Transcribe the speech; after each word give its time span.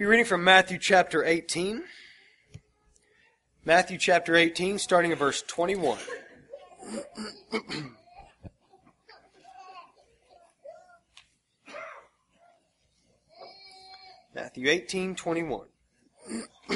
Be 0.00 0.06
reading 0.06 0.24
from 0.24 0.42
Matthew 0.42 0.78
chapter 0.78 1.22
18. 1.22 1.84
Matthew 3.66 3.98
chapter 3.98 4.34
18, 4.34 4.78
starting 4.78 5.12
at 5.12 5.18
verse 5.18 5.42
21. 5.42 5.98
Matthew 14.34 14.70
18, 14.70 15.14
21. 15.16 15.66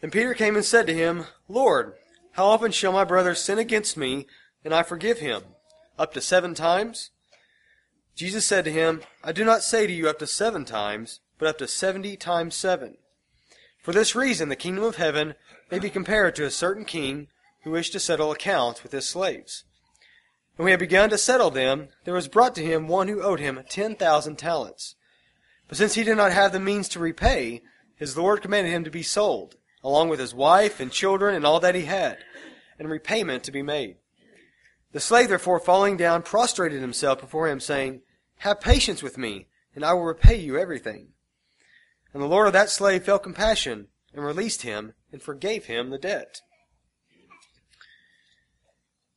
then 0.00 0.10
Peter 0.10 0.34
came 0.34 0.56
and 0.56 0.64
said 0.64 0.88
to 0.88 0.94
him, 0.94 1.26
Lord, 1.48 1.92
how 2.32 2.46
often 2.46 2.72
shall 2.72 2.90
my 2.90 3.04
brother 3.04 3.36
sin 3.36 3.60
against 3.60 3.96
me, 3.96 4.26
and 4.64 4.74
I 4.74 4.82
forgive 4.82 5.20
him? 5.20 5.44
Up 5.96 6.12
to 6.14 6.20
seven 6.20 6.54
times? 6.54 7.12
Jesus 8.14 8.46
said 8.46 8.64
to 8.64 8.72
him, 8.72 9.02
I 9.22 9.32
do 9.32 9.44
not 9.44 9.62
say 9.62 9.86
to 9.86 9.92
you 9.92 10.08
up 10.08 10.18
to 10.20 10.26
seven 10.26 10.64
times, 10.64 11.20
but 11.38 11.48
up 11.48 11.58
to 11.58 11.66
seventy 11.66 12.16
times 12.16 12.54
seven. 12.54 12.96
For 13.82 13.92
this 13.92 14.14
reason 14.14 14.48
the 14.48 14.56
kingdom 14.56 14.84
of 14.84 14.96
heaven 14.96 15.34
may 15.70 15.78
be 15.78 15.90
compared 15.90 16.36
to 16.36 16.44
a 16.44 16.50
certain 16.50 16.84
king 16.84 17.28
who 17.62 17.72
wished 17.72 17.92
to 17.92 18.00
settle 18.00 18.30
accounts 18.30 18.82
with 18.82 18.92
his 18.92 19.06
slaves. 19.06 19.64
When 20.56 20.68
he 20.68 20.70
had 20.70 20.80
begun 20.80 21.10
to 21.10 21.18
settle 21.18 21.50
them, 21.50 21.88
there 22.04 22.14
was 22.14 22.28
brought 22.28 22.54
to 22.54 22.64
him 22.64 22.86
one 22.86 23.08
who 23.08 23.22
owed 23.22 23.40
him 23.40 23.60
ten 23.68 23.96
thousand 23.96 24.36
talents. 24.36 24.94
But 25.66 25.78
since 25.78 25.94
he 25.94 26.04
did 26.04 26.16
not 26.16 26.32
have 26.32 26.52
the 26.52 26.60
means 26.60 26.88
to 26.90 27.00
repay, 27.00 27.62
his 27.96 28.16
Lord 28.16 28.42
commanded 28.42 28.70
him 28.70 28.84
to 28.84 28.90
be 28.90 29.02
sold, 29.02 29.56
along 29.82 30.08
with 30.08 30.20
his 30.20 30.34
wife 30.34 30.78
and 30.78 30.92
children 30.92 31.34
and 31.34 31.44
all 31.44 31.58
that 31.60 31.74
he 31.74 31.86
had, 31.86 32.18
and 32.78 32.88
repayment 32.88 33.42
to 33.44 33.52
be 33.52 33.62
made. 33.62 33.96
The 34.92 35.00
slave 35.00 35.28
therefore 35.28 35.58
falling 35.58 35.96
down 35.96 36.22
prostrated 36.22 36.80
himself 36.80 37.20
before 37.20 37.48
him, 37.48 37.58
saying, 37.58 38.02
Have 38.38 38.60
patience 38.60 39.02
with 39.02 39.18
me, 39.18 39.48
and 39.74 39.84
I 39.84 39.92
will 39.94 40.04
repay 40.04 40.36
you 40.36 40.58
everything. 40.58 41.08
And 42.12 42.22
the 42.22 42.28
Lord 42.28 42.46
of 42.46 42.52
that 42.52 42.70
slave 42.70 43.04
felt 43.04 43.22
compassion, 43.22 43.88
and 44.12 44.24
released 44.24 44.62
him, 44.62 44.94
and 45.10 45.22
forgave 45.22 45.66
him 45.66 45.90
the 45.90 45.98
debt. 45.98 46.40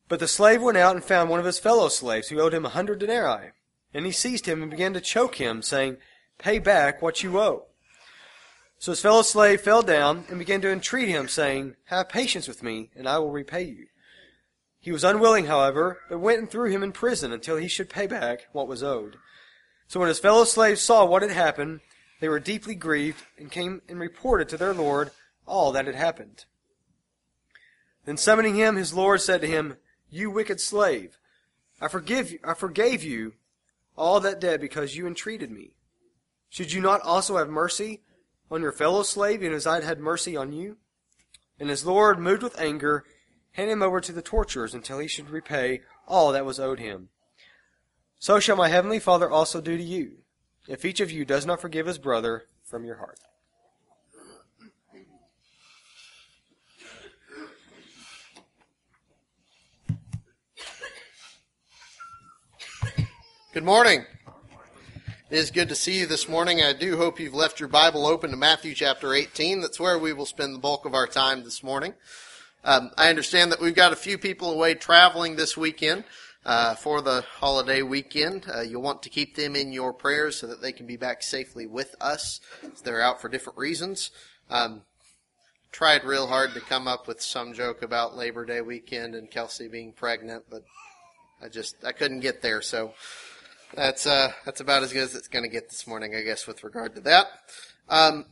But 0.07 0.19
the 0.19 0.27
slave 0.27 0.61
went 0.61 0.77
out 0.77 0.95
and 0.95 1.03
found 1.03 1.29
one 1.29 1.39
of 1.39 1.45
his 1.45 1.59
fellow 1.59 1.89
slaves 1.89 2.29
who 2.29 2.39
owed 2.39 2.53
him 2.53 2.65
a 2.65 2.69
hundred 2.69 2.99
denarii. 2.99 3.51
And 3.93 4.05
he 4.05 4.11
seized 4.11 4.45
him 4.45 4.61
and 4.61 4.71
began 4.71 4.93
to 4.93 5.01
choke 5.01 5.35
him, 5.35 5.61
saying, 5.61 5.97
Pay 6.37 6.59
back 6.59 7.01
what 7.01 7.23
you 7.23 7.39
owe. 7.39 7.65
So 8.79 8.91
his 8.91 9.01
fellow 9.01 9.23
slave 9.23 9.61
fell 9.61 9.81
down 9.81 10.25
and 10.29 10.37
began 10.37 10.61
to 10.61 10.71
entreat 10.71 11.07
him, 11.07 11.27
saying, 11.27 11.75
Have 11.85 12.09
patience 12.09 12.47
with 12.47 12.61
me, 12.61 12.91
and 12.95 13.07
I 13.07 13.17
will 13.17 13.31
repay 13.31 13.63
you. 13.63 13.87
He 14.87 14.93
was 14.93 15.03
unwilling, 15.03 15.47
however, 15.47 15.99
but 16.07 16.19
went 16.19 16.39
and 16.39 16.49
threw 16.49 16.69
him 16.69 16.81
in 16.81 16.93
prison 16.93 17.33
until 17.33 17.57
he 17.57 17.67
should 17.67 17.89
pay 17.89 18.07
back 18.07 18.47
what 18.53 18.69
was 18.69 18.81
owed. 18.81 19.17
So 19.89 19.99
when 19.99 20.07
his 20.07 20.17
fellow 20.17 20.45
slaves 20.45 20.81
saw 20.81 21.03
what 21.03 21.23
had 21.23 21.31
happened, 21.31 21.81
they 22.21 22.29
were 22.29 22.39
deeply 22.39 22.73
grieved 22.73 23.21
and 23.37 23.51
came 23.51 23.81
and 23.89 23.99
reported 23.99 24.47
to 24.47 24.57
their 24.57 24.73
Lord 24.73 25.11
all 25.45 25.73
that 25.73 25.87
had 25.87 25.95
happened. 25.95 26.45
Then 28.05 28.15
summoning 28.15 28.55
him, 28.55 28.77
his 28.77 28.93
Lord 28.93 29.19
said 29.19 29.41
to 29.41 29.47
him, 29.47 29.75
You 30.09 30.31
wicked 30.31 30.61
slave, 30.61 31.17
I 31.81 31.89
forgive 31.89 32.35
I 32.45 32.53
forgave 32.53 33.03
you 33.03 33.33
all 33.97 34.21
that 34.21 34.39
debt 34.39 34.61
because 34.61 34.95
you 34.95 35.05
entreated 35.05 35.51
me. 35.51 35.75
Should 36.47 36.71
you 36.71 36.79
not 36.79 37.01
also 37.01 37.35
have 37.35 37.49
mercy 37.49 38.03
on 38.49 38.61
your 38.61 38.71
fellow 38.71 39.03
slave, 39.03 39.43
even 39.43 39.53
as 39.53 39.67
I 39.67 39.75
had 39.75 39.83
had 39.83 39.99
mercy 39.99 40.37
on 40.37 40.53
you? 40.53 40.77
And 41.59 41.69
his 41.69 41.85
Lord, 41.85 42.19
moved 42.19 42.41
with 42.41 42.57
anger, 42.57 43.03
handed 43.57 43.73
him 43.73 43.81
over 43.81 43.99
to 43.99 44.11
the 44.11 44.21
torturers 44.21 44.75
until 44.75 44.99
he 44.99 45.07
should 45.07 45.31
repay 45.31 45.81
all 46.07 46.31
that 46.31 46.45
was 46.45 46.59
owed 46.59 46.79
him. 46.79 47.09
So 48.19 48.39
shall 48.39 48.55
my 48.55 48.69
heavenly 48.69 48.99
Father 48.99 49.29
also 49.29 49.61
do 49.61 49.75
to 49.75 49.83
you, 49.83 50.19
if 50.67 50.85
each 50.85 50.99
of 50.99 51.11
you 51.11 51.25
does 51.25 51.45
not 51.45 51.59
forgive 51.59 51.87
his 51.87 51.97
brother 51.97 52.45
from 52.63 52.85
your 52.85 52.97
heart. 52.97 53.19
Good 63.53 63.63
morning. 63.63 64.05
It 65.31 65.37
is 65.37 65.49
good 65.49 65.69
to 65.69 65.75
see 65.75 65.99
you 65.99 66.05
this 66.05 66.29
morning. 66.29 66.61
I 66.61 66.73
do 66.73 66.95
hope 66.95 67.19
you've 67.19 67.33
left 67.33 67.59
your 67.59 67.69
Bible 67.69 68.05
open 68.05 68.29
to 68.29 68.37
Matthew 68.37 68.75
chapter 68.75 69.15
18. 69.15 69.61
That's 69.61 69.79
where 69.79 69.97
we 69.97 70.13
will 70.13 70.27
spend 70.27 70.53
the 70.53 70.59
bulk 70.59 70.85
of 70.85 70.93
our 70.93 71.07
time 71.07 71.43
this 71.43 71.63
morning. 71.63 71.95
Um, 72.67 72.91
I 72.97 73.09
understand 73.09 73.53
that 73.53 73.61
we've 73.61 73.73
got 73.73 73.93
a 73.93 73.95
few 73.95 74.17
people 74.17 74.51
away 74.51 74.73
traveling 74.73 75.37
this 75.37 75.55
weekend 75.55 76.03
uh, 76.45 76.75
for 76.75 77.01
the 77.01 77.21
holiday 77.21 77.81
weekend. 77.81 78.45
Uh, 78.53 78.59
you'll 78.59 78.81
want 78.81 79.01
to 79.03 79.09
keep 79.09 79.37
them 79.37 79.55
in 79.55 79.71
your 79.71 79.93
prayers 79.93 80.35
so 80.35 80.47
that 80.47 80.61
they 80.61 80.73
can 80.73 80.85
be 80.85 80.97
back 80.97 81.23
safely 81.23 81.65
with 81.65 81.95
us. 82.01 82.41
They're 82.83 83.01
out 83.01 83.21
for 83.21 83.29
different 83.29 83.57
reasons. 83.57 84.11
Um, 84.49 84.81
tried 85.71 86.03
real 86.03 86.27
hard 86.27 86.55
to 86.55 86.59
come 86.59 86.89
up 86.89 87.07
with 87.07 87.21
some 87.21 87.53
joke 87.53 87.83
about 87.83 88.17
Labor 88.17 88.45
Day 88.45 88.59
weekend 88.59 89.15
and 89.15 89.31
Kelsey 89.31 89.69
being 89.69 89.93
pregnant, 89.93 90.43
but 90.49 90.63
I 91.41 91.47
just 91.47 91.77
I 91.85 91.93
couldn't 91.93 92.19
get 92.19 92.41
there. 92.41 92.61
So 92.61 92.91
that's 93.75 94.05
uh, 94.05 94.33
that's 94.43 94.59
about 94.59 94.83
as 94.83 94.91
good 94.91 95.03
as 95.03 95.15
it's 95.15 95.29
going 95.29 95.45
to 95.45 95.49
get 95.49 95.69
this 95.69 95.87
morning, 95.87 96.15
I 96.15 96.21
guess, 96.21 96.45
with 96.45 96.65
regard 96.65 96.95
to 96.95 97.01
that. 97.01 97.27
Um, 97.87 98.25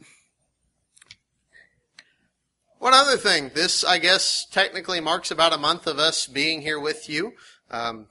one 2.85 2.93
other 2.93 3.17
thing, 3.17 3.49
this 3.55 3.83
I 3.83 3.97
guess 3.97 4.45
technically 4.51 4.99
marks 4.99 5.31
about 5.31 5.53
a 5.53 5.57
month 5.57 5.87
of 5.87 5.97
us 5.97 6.27
being 6.27 6.61
here 6.61 6.79
with 6.79 7.09
you. 7.09 7.33
Um, 7.71 8.09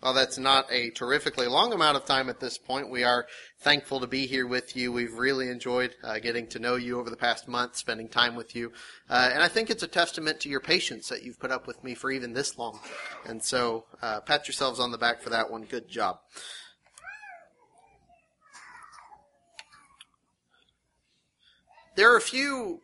while 0.00 0.14
that's 0.14 0.36
not 0.36 0.66
a 0.68 0.90
terrifically 0.90 1.46
long 1.46 1.72
amount 1.72 1.96
of 1.96 2.06
time 2.06 2.28
at 2.28 2.40
this 2.40 2.58
point, 2.58 2.90
we 2.90 3.04
are 3.04 3.28
thankful 3.60 4.00
to 4.00 4.08
be 4.08 4.26
here 4.26 4.44
with 4.44 4.74
you. 4.76 4.90
We've 4.90 5.12
really 5.12 5.48
enjoyed 5.48 5.94
uh, 6.02 6.18
getting 6.18 6.48
to 6.48 6.58
know 6.58 6.74
you 6.74 6.98
over 6.98 7.08
the 7.08 7.16
past 7.16 7.46
month, 7.46 7.76
spending 7.76 8.08
time 8.08 8.34
with 8.34 8.56
you. 8.56 8.72
Uh, 9.08 9.30
and 9.32 9.44
I 9.44 9.46
think 9.46 9.70
it's 9.70 9.84
a 9.84 9.86
testament 9.86 10.40
to 10.40 10.48
your 10.48 10.58
patience 10.58 11.08
that 11.08 11.22
you've 11.22 11.38
put 11.38 11.52
up 11.52 11.68
with 11.68 11.84
me 11.84 11.94
for 11.94 12.10
even 12.10 12.32
this 12.32 12.58
long. 12.58 12.80
And 13.26 13.40
so, 13.40 13.84
uh, 14.02 14.22
pat 14.22 14.48
yourselves 14.48 14.80
on 14.80 14.90
the 14.90 14.98
back 14.98 15.22
for 15.22 15.30
that 15.30 15.52
one. 15.52 15.62
Good 15.62 15.88
job. 15.88 16.18
There 21.94 22.12
are 22.12 22.16
a 22.16 22.20
few 22.20 22.80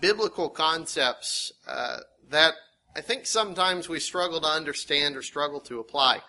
biblical 0.00 0.48
concepts 0.48 1.52
uh, 1.66 1.98
that 2.30 2.54
I 2.96 3.00
think 3.00 3.26
sometimes 3.26 3.88
we 3.88 4.00
struggle 4.00 4.40
to 4.40 4.46
understand 4.48 5.16
or 5.16 5.22
struggle 5.22 5.60
to 5.60 5.80
apply. 5.80 6.20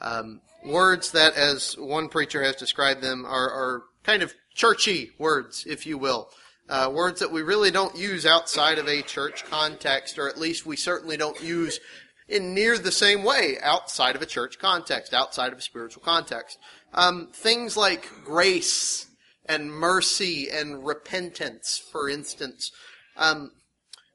Um, 0.00 0.40
words 0.64 1.12
that, 1.12 1.34
as 1.34 1.76
one 1.78 2.08
preacher 2.08 2.42
has 2.42 2.56
described 2.56 3.02
them, 3.02 3.24
are, 3.24 3.50
are 3.50 3.82
kind 4.02 4.22
of 4.22 4.34
churchy 4.54 5.12
words, 5.18 5.64
if 5.66 5.86
you 5.86 5.96
will. 5.96 6.28
Uh, 6.68 6.90
words 6.92 7.20
that 7.20 7.32
we 7.32 7.42
really 7.42 7.70
don't 7.70 7.96
use 7.96 8.26
outside 8.26 8.78
of 8.78 8.88
a 8.88 9.02
church 9.02 9.44
context, 9.44 10.18
or 10.18 10.28
at 10.28 10.38
least 10.38 10.66
we 10.66 10.76
certainly 10.76 11.16
don't 11.16 11.40
use 11.42 11.80
in 12.28 12.54
near 12.54 12.78
the 12.78 12.92
same 12.92 13.24
way 13.24 13.58
outside 13.62 14.16
of 14.16 14.22
a 14.22 14.26
church 14.26 14.58
context, 14.58 15.12
outside 15.12 15.52
of 15.52 15.58
a 15.58 15.62
spiritual 15.62 16.02
context. 16.02 16.58
Um, 16.94 17.28
things 17.32 17.76
like 17.76 18.08
grace 18.24 19.06
and 19.46 19.72
mercy 19.72 20.48
and 20.50 20.86
repentance, 20.86 21.82
for 21.90 22.08
instance. 22.08 22.70
Um, 23.16 23.52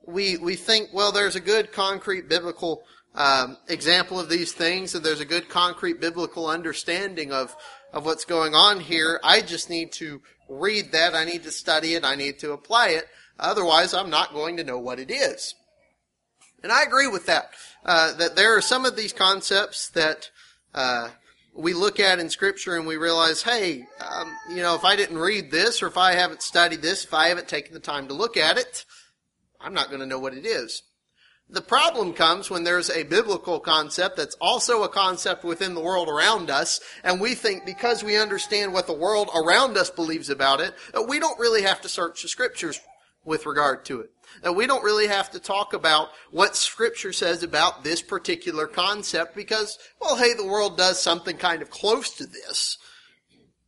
we 0.07 0.37
we 0.37 0.55
think 0.55 0.89
well 0.93 1.11
there's 1.11 1.35
a 1.35 1.41
good 1.41 1.71
concrete 1.71 2.29
biblical 2.29 2.83
um, 3.13 3.57
example 3.67 4.19
of 4.19 4.29
these 4.29 4.53
things 4.53 4.95
and 4.95 5.03
there's 5.03 5.19
a 5.19 5.25
good 5.25 5.49
concrete 5.49 5.99
biblical 5.99 6.47
understanding 6.47 7.31
of 7.31 7.55
of 7.93 8.05
what's 8.05 8.25
going 8.25 8.55
on 8.55 8.79
here. 8.79 9.19
I 9.23 9.41
just 9.41 9.69
need 9.69 9.91
to 9.93 10.21
read 10.49 10.91
that. 10.93 11.13
I 11.13 11.25
need 11.25 11.43
to 11.43 11.51
study 11.51 11.93
it. 11.95 12.05
I 12.05 12.15
need 12.15 12.39
to 12.39 12.53
apply 12.53 12.89
it. 12.89 13.05
Otherwise 13.39 13.93
i'm 13.93 14.09
not 14.09 14.33
going 14.33 14.57
to 14.57 14.63
know 14.63 14.79
what 14.79 14.99
it 14.99 15.11
is. 15.11 15.55
And 16.63 16.71
i 16.71 16.83
agree 16.83 17.07
with 17.07 17.25
that 17.25 17.49
uh, 17.85 18.13
that 18.13 18.35
there 18.35 18.55
are 18.55 18.61
some 18.61 18.85
of 18.85 18.95
these 18.95 19.13
concepts 19.13 19.89
that 19.89 20.29
uh, 20.73 21.09
we 21.57 21.73
look 21.73 21.99
at 21.99 22.19
in 22.19 22.29
scripture 22.29 22.77
and 22.77 22.85
we 22.85 22.97
realize 22.97 23.41
hey 23.41 23.83
um, 23.99 24.31
you 24.49 24.61
know 24.61 24.75
if 24.75 24.85
i 24.85 24.95
didn't 24.95 25.17
read 25.17 25.49
this 25.49 25.81
or 25.81 25.87
if 25.87 25.97
i 25.97 26.13
haven't 26.13 26.41
studied 26.41 26.81
this 26.81 27.03
if 27.03 27.13
i 27.13 27.27
haven't 27.27 27.47
taken 27.47 27.73
the 27.73 27.79
time 27.79 28.07
to 28.07 28.13
look 28.13 28.37
at 28.37 28.57
it 28.57 28.85
I'm 29.59 29.73
not 29.73 29.89
going 29.89 29.99
to 30.01 30.05
know 30.05 30.19
what 30.19 30.33
it 30.33 30.45
is. 30.45 30.83
The 31.49 31.61
problem 31.61 32.13
comes 32.13 32.49
when 32.49 32.65
there's 32.65 32.89
a 32.89 33.03
biblical 33.03 33.59
concept 33.59 34.17
that's 34.17 34.35
also 34.35 34.83
a 34.83 34.89
concept 34.89 35.45
within 35.45 35.75
the 35.75 35.81
world 35.81 36.09
around 36.09 36.49
us, 36.49 36.81
and 37.05 37.21
we 37.21 37.35
think 37.35 37.65
because 37.65 38.03
we 38.03 38.17
understand 38.17 38.73
what 38.73 38.85
the 38.85 38.93
world 38.93 39.29
around 39.33 39.77
us 39.77 39.89
believes 39.89 40.29
about 40.29 40.59
it, 40.59 40.73
we 41.07 41.19
don't 41.19 41.39
really 41.39 41.61
have 41.61 41.79
to 41.81 41.89
search 41.89 42.21
the 42.21 42.27
scriptures 42.27 42.81
with 43.23 43.45
regard 43.45 43.85
to 43.85 44.01
it. 44.01 44.11
That 44.43 44.53
we 44.53 44.67
don't 44.67 44.83
really 44.83 45.07
have 45.07 45.31
to 45.31 45.39
talk 45.39 45.73
about 45.73 46.09
what 46.31 46.55
scripture 46.55 47.13
says 47.13 47.43
about 47.43 47.83
this 47.83 48.01
particular 48.01 48.67
concept 48.67 49.35
because, 49.35 49.77
well, 49.99 50.17
hey, 50.17 50.33
the 50.33 50.45
world 50.45 50.77
does 50.77 51.01
something 51.01 51.37
kind 51.37 51.61
of 51.61 51.69
close 51.69 52.11
to 52.17 52.25
this. 52.25 52.77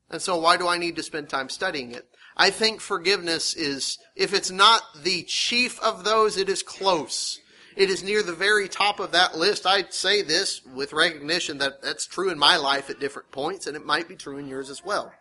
And 0.09 0.21
so 0.21 0.37
why 0.37 0.57
do 0.57 0.67
I 0.67 0.77
need 0.77 0.95
to 0.95 1.03
spend 1.03 1.29
time 1.29 1.49
studying 1.49 1.91
it? 1.91 2.07
I 2.35 2.51
think 2.51 2.79
forgiveness 2.79 3.53
is, 3.53 3.97
if 4.15 4.33
it's 4.33 4.51
not 4.51 4.81
the 5.03 5.23
chief 5.23 5.79
of 5.81 6.03
those, 6.03 6.37
it 6.37 6.49
is 6.49 6.63
close. 6.63 7.39
It 7.75 7.89
is 7.89 8.03
near 8.03 8.23
the 8.23 8.33
very 8.33 8.67
top 8.67 8.99
of 8.99 9.11
that 9.11 9.37
list. 9.37 9.65
I'd 9.65 9.93
say 9.93 10.21
this 10.21 10.61
with 10.65 10.93
recognition 10.93 11.59
that 11.59 11.81
that's 11.81 12.05
true 12.05 12.29
in 12.29 12.39
my 12.39 12.57
life 12.57 12.89
at 12.89 12.99
different 12.99 13.31
points, 13.31 13.67
and 13.67 13.75
it 13.75 13.85
might 13.85 14.07
be 14.07 14.15
true 14.15 14.37
in 14.37 14.47
yours 14.47 14.69
as 14.69 14.83
well. 14.83 15.13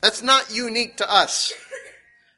That's 0.00 0.22
not 0.22 0.54
unique 0.54 0.96
to 0.98 1.12
us. 1.12 1.52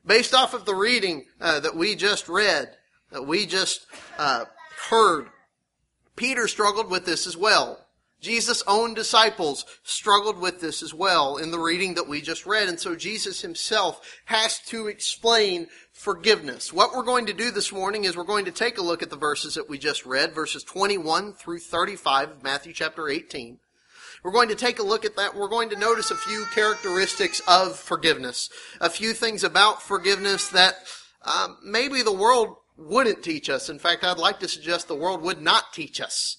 Based 0.05 0.35
off 0.35 0.55
of 0.55 0.65
the 0.65 0.75
reading 0.75 1.27
uh, 1.41 1.61
that 1.61 1.77
we 1.77 1.95
just 1.95 2.29
read, 2.29 2.77
that 3.11 3.27
we 3.27 3.47
just 3.47 3.87
uh, 4.19 4.45
heard, 4.89 5.27
Peter 6.17 6.49
struggled 6.49 6.91
with 6.91 7.05
this 7.05 7.27
as 7.27 7.37
well. 7.37 7.87
Jesus' 8.21 8.63
own 8.67 8.93
disciples 8.93 9.65
struggled 9.83 10.39
with 10.39 10.61
this 10.61 10.83
as 10.83 10.93
well 10.93 11.39
in 11.39 11.51
the 11.51 11.59
reading 11.59 11.95
that 11.95 12.09
we 12.09 12.21
just 12.21 12.45
read. 12.45 12.69
And 12.69 12.79
so 12.79 12.95
Jesus 12.95 13.41
himself 13.41 14.21
has 14.27 14.59
to 14.67 14.89
explain 14.89 15.69
forgiveness. 15.93 16.73
What 16.73 16.95
we're 16.95 17.03
going 17.03 17.27
to 17.27 17.33
do 17.33 17.51
this 17.51 17.73
morning 17.73 18.05
is 18.05 18.17
we're 18.17 18.25
going 18.25 18.45
to 18.45 18.51
take 18.51 18.77
a 18.77 18.83
look 18.83 19.03
at 19.03 19.09
the 19.09 19.17
verses 19.17 19.55
that 19.55 19.71
we 19.71 19.79
just 19.79 20.05
read, 20.05 20.35
verses 20.35 20.63
21 20.65 21.33
through 21.33 21.61
35 21.61 22.31
of 22.31 22.43
Matthew 22.43 22.75
chapter 22.75 23.09
18. 23.09 23.59
We're 24.23 24.33
going 24.33 24.49
to 24.51 24.55
take 24.55 24.79
a 24.79 24.85
look 24.85 25.05
at 25.05 25.17
that. 25.17 25.35
We're 25.35 25.49
going 25.49 25.71
to 25.71 25.79
notice 25.79 26.11
a 26.11 26.17
few 26.17 26.45
characteristics 26.55 27.41
of 27.49 27.77
forgiveness, 27.79 28.51
a 28.81 28.91
few 28.91 29.15
things 29.15 29.45
about 29.45 29.83
forgiveness 29.83 30.49
that 30.51 30.75
um, 31.23 31.59
maybe 31.65 32.03
the 32.03 32.13
world 32.13 32.57
wouldn't 32.77 33.23
teach 33.23 33.49
us. 33.49 33.69
In 33.69 33.79
fact, 33.79 34.05
I'd 34.05 34.19
like 34.19 34.41
to 34.41 34.49
suggest 34.49 34.89
the 34.89 34.95
world 34.95 35.23
would 35.23 35.41
not 35.41 35.73
teach 35.73 36.01
us 36.01 36.39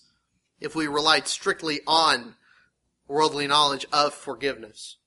if 0.60 0.76
we 0.76 0.88
relied 0.88 1.28
strictly 1.28 1.82
on 1.88 2.36
worldly 3.08 3.48
knowledge 3.48 3.86
of 3.92 4.14
forgiveness. 4.14 4.98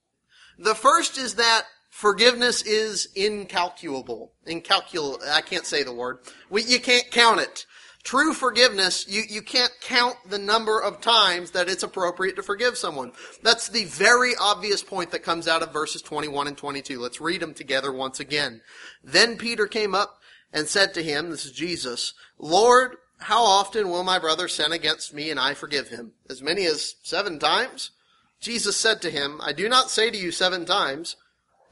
The 0.58 0.74
first 0.74 1.16
is 1.16 1.34
that 1.34 1.64
forgiveness 1.90 2.62
is 2.62 3.08
incalculable. 3.14 4.32
Incalculable. 4.46 5.20
I 5.30 5.40
can't 5.40 5.66
say 5.66 5.82
the 5.82 5.94
word. 5.94 6.18
We, 6.50 6.62
you 6.64 6.80
can't 6.80 7.10
count 7.10 7.40
it. 7.40 7.66
True 8.04 8.34
forgiveness, 8.34 9.06
you, 9.08 9.22
you 9.26 9.40
can't 9.40 9.72
count 9.80 10.16
the 10.28 10.38
number 10.38 10.78
of 10.78 11.00
times 11.00 11.52
that 11.52 11.70
it's 11.70 11.82
appropriate 11.82 12.36
to 12.36 12.42
forgive 12.42 12.76
someone. 12.76 13.12
That's 13.42 13.68
the 13.68 13.86
very 13.86 14.32
obvious 14.38 14.82
point 14.82 15.10
that 15.12 15.22
comes 15.22 15.48
out 15.48 15.62
of 15.62 15.72
verses 15.72 16.02
21 16.02 16.46
and 16.46 16.56
22. 16.56 17.00
Let's 17.00 17.20
read 17.20 17.40
them 17.40 17.54
together 17.54 17.90
once 17.90 18.20
again. 18.20 18.60
Then 19.02 19.38
Peter 19.38 19.66
came 19.66 19.94
up 19.94 20.20
and 20.52 20.68
said 20.68 20.92
to 20.94 21.02
him, 21.02 21.30
this 21.30 21.46
is 21.46 21.52
Jesus, 21.52 22.12
Lord, 22.38 22.96
how 23.20 23.42
often 23.42 23.88
will 23.88 24.04
my 24.04 24.18
brother 24.18 24.48
sin 24.48 24.70
against 24.70 25.14
me 25.14 25.30
and 25.30 25.40
I 25.40 25.54
forgive 25.54 25.88
him? 25.88 26.12
As 26.28 26.42
many 26.42 26.66
as 26.66 26.96
seven 27.02 27.38
times? 27.38 27.90
Jesus 28.38 28.76
said 28.76 29.00
to 29.00 29.10
him, 29.10 29.40
I 29.42 29.54
do 29.54 29.66
not 29.66 29.88
say 29.88 30.10
to 30.10 30.18
you 30.18 30.30
seven 30.30 30.66
times, 30.66 31.16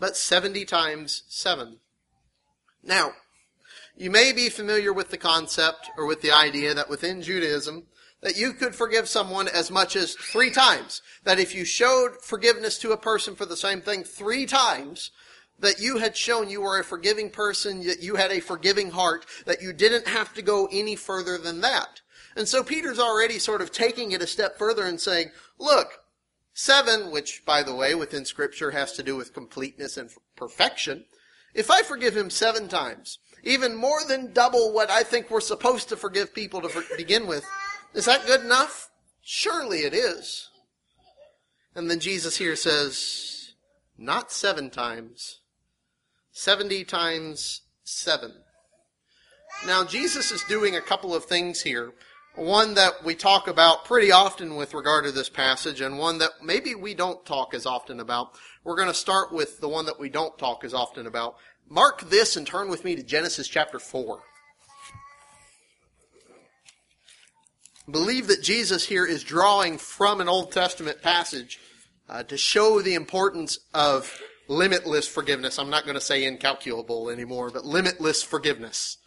but 0.00 0.16
seventy 0.16 0.64
times 0.64 1.24
seven. 1.28 1.80
Now, 2.82 3.12
you 3.96 4.10
may 4.10 4.32
be 4.32 4.48
familiar 4.48 4.92
with 4.92 5.10
the 5.10 5.18
concept 5.18 5.90
or 5.96 6.06
with 6.06 6.22
the 6.22 6.32
idea 6.32 6.74
that 6.74 6.88
within 6.88 7.22
Judaism, 7.22 7.84
that 8.22 8.36
you 8.36 8.52
could 8.52 8.74
forgive 8.74 9.08
someone 9.08 9.48
as 9.48 9.70
much 9.70 9.96
as 9.96 10.14
three 10.14 10.50
times. 10.50 11.02
That 11.24 11.38
if 11.38 11.54
you 11.54 11.64
showed 11.64 12.16
forgiveness 12.22 12.78
to 12.78 12.92
a 12.92 12.96
person 12.96 13.34
for 13.34 13.46
the 13.46 13.56
same 13.56 13.80
thing 13.80 14.04
three 14.04 14.46
times, 14.46 15.10
that 15.58 15.80
you 15.80 15.98
had 15.98 16.16
shown 16.16 16.48
you 16.48 16.60
were 16.60 16.78
a 16.78 16.84
forgiving 16.84 17.30
person, 17.30 17.86
that 17.86 18.02
you 18.02 18.16
had 18.16 18.30
a 18.30 18.40
forgiving 18.40 18.90
heart, 18.90 19.26
that 19.44 19.62
you 19.62 19.72
didn't 19.72 20.08
have 20.08 20.32
to 20.34 20.42
go 20.42 20.68
any 20.72 20.96
further 20.96 21.38
than 21.38 21.60
that. 21.60 22.00
And 22.36 22.48
so 22.48 22.64
Peter's 22.64 22.98
already 22.98 23.38
sort 23.38 23.60
of 23.60 23.70
taking 23.70 24.12
it 24.12 24.22
a 24.22 24.26
step 24.26 24.56
further 24.56 24.84
and 24.84 25.00
saying, 25.00 25.30
look, 25.58 26.00
seven, 26.54 27.10
which 27.10 27.44
by 27.44 27.62
the 27.62 27.74
way 27.74 27.94
within 27.94 28.24
scripture 28.24 28.70
has 28.70 28.92
to 28.94 29.02
do 29.02 29.16
with 29.16 29.34
completeness 29.34 29.96
and 29.96 30.10
perfection, 30.36 31.04
if 31.54 31.70
I 31.70 31.82
forgive 31.82 32.16
him 32.16 32.30
seven 32.30 32.68
times, 32.68 33.18
even 33.42 33.74
more 33.74 34.00
than 34.06 34.32
double 34.32 34.72
what 34.72 34.90
I 34.90 35.02
think 35.02 35.30
we're 35.30 35.40
supposed 35.40 35.88
to 35.88 35.96
forgive 35.96 36.34
people 36.34 36.60
to 36.62 36.68
for- 36.68 36.96
begin 36.96 37.26
with, 37.26 37.44
is 37.94 38.04
that 38.06 38.26
good 38.26 38.42
enough? 38.42 38.90
Surely 39.22 39.80
it 39.80 39.94
is. 39.94 40.48
And 41.74 41.90
then 41.90 42.00
Jesus 42.00 42.36
here 42.36 42.56
says, 42.56 43.54
not 43.96 44.32
seven 44.32 44.70
times, 44.70 45.40
70 46.32 46.84
times 46.84 47.62
7. 47.84 48.32
Now, 49.66 49.84
Jesus 49.84 50.32
is 50.32 50.42
doing 50.44 50.76
a 50.76 50.80
couple 50.80 51.14
of 51.14 51.24
things 51.24 51.62
here. 51.62 51.92
One 52.34 52.74
that 52.74 53.04
we 53.04 53.14
talk 53.14 53.46
about 53.46 53.84
pretty 53.84 54.10
often 54.10 54.56
with 54.56 54.74
regard 54.74 55.04
to 55.04 55.12
this 55.12 55.28
passage, 55.28 55.80
and 55.80 55.98
one 55.98 56.18
that 56.18 56.30
maybe 56.42 56.74
we 56.74 56.94
don't 56.94 57.24
talk 57.26 57.52
as 57.54 57.66
often 57.66 58.00
about. 58.00 58.32
We're 58.64 58.76
going 58.76 58.88
to 58.88 58.94
start 58.94 59.32
with 59.32 59.60
the 59.60 59.68
one 59.68 59.86
that 59.86 60.00
we 60.00 60.08
don't 60.08 60.38
talk 60.38 60.64
as 60.64 60.72
often 60.72 61.06
about. 61.06 61.36
Mark 61.68 62.08
this 62.10 62.36
and 62.36 62.46
turn 62.46 62.68
with 62.68 62.84
me 62.84 62.96
to 62.96 63.02
Genesis 63.02 63.48
chapter 63.48 63.78
4. 63.78 64.22
believe 67.90 68.28
that 68.28 68.42
Jesus 68.42 68.86
here 68.86 69.04
is 69.04 69.24
drawing 69.24 69.78
from 69.78 70.20
an 70.20 70.28
Old 70.28 70.52
Testament 70.52 71.02
passage 71.02 71.58
uh, 72.08 72.22
to 72.24 72.36
show 72.36 72.80
the 72.80 72.94
importance 72.94 73.58
of 73.74 74.20
limitless 74.48 75.08
forgiveness. 75.08 75.58
I'm 75.58 75.70
not 75.70 75.84
going 75.84 75.94
to 75.94 76.00
say 76.00 76.24
incalculable 76.24 77.10
anymore, 77.10 77.50
but 77.50 77.64
limitless 77.64 78.22
forgiveness. 78.22 78.98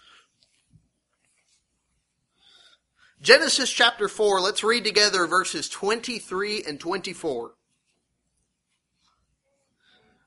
Genesis 3.22 3.72
chapter 3.72 4.08
4, 4.08 4.42
let's 4.42 4.64
read 4.64 4.84
together 4.84 5.26
verses 5.26 5.70
23 5.70 6.64
and 6.68 6.80
24. 6.80 7.54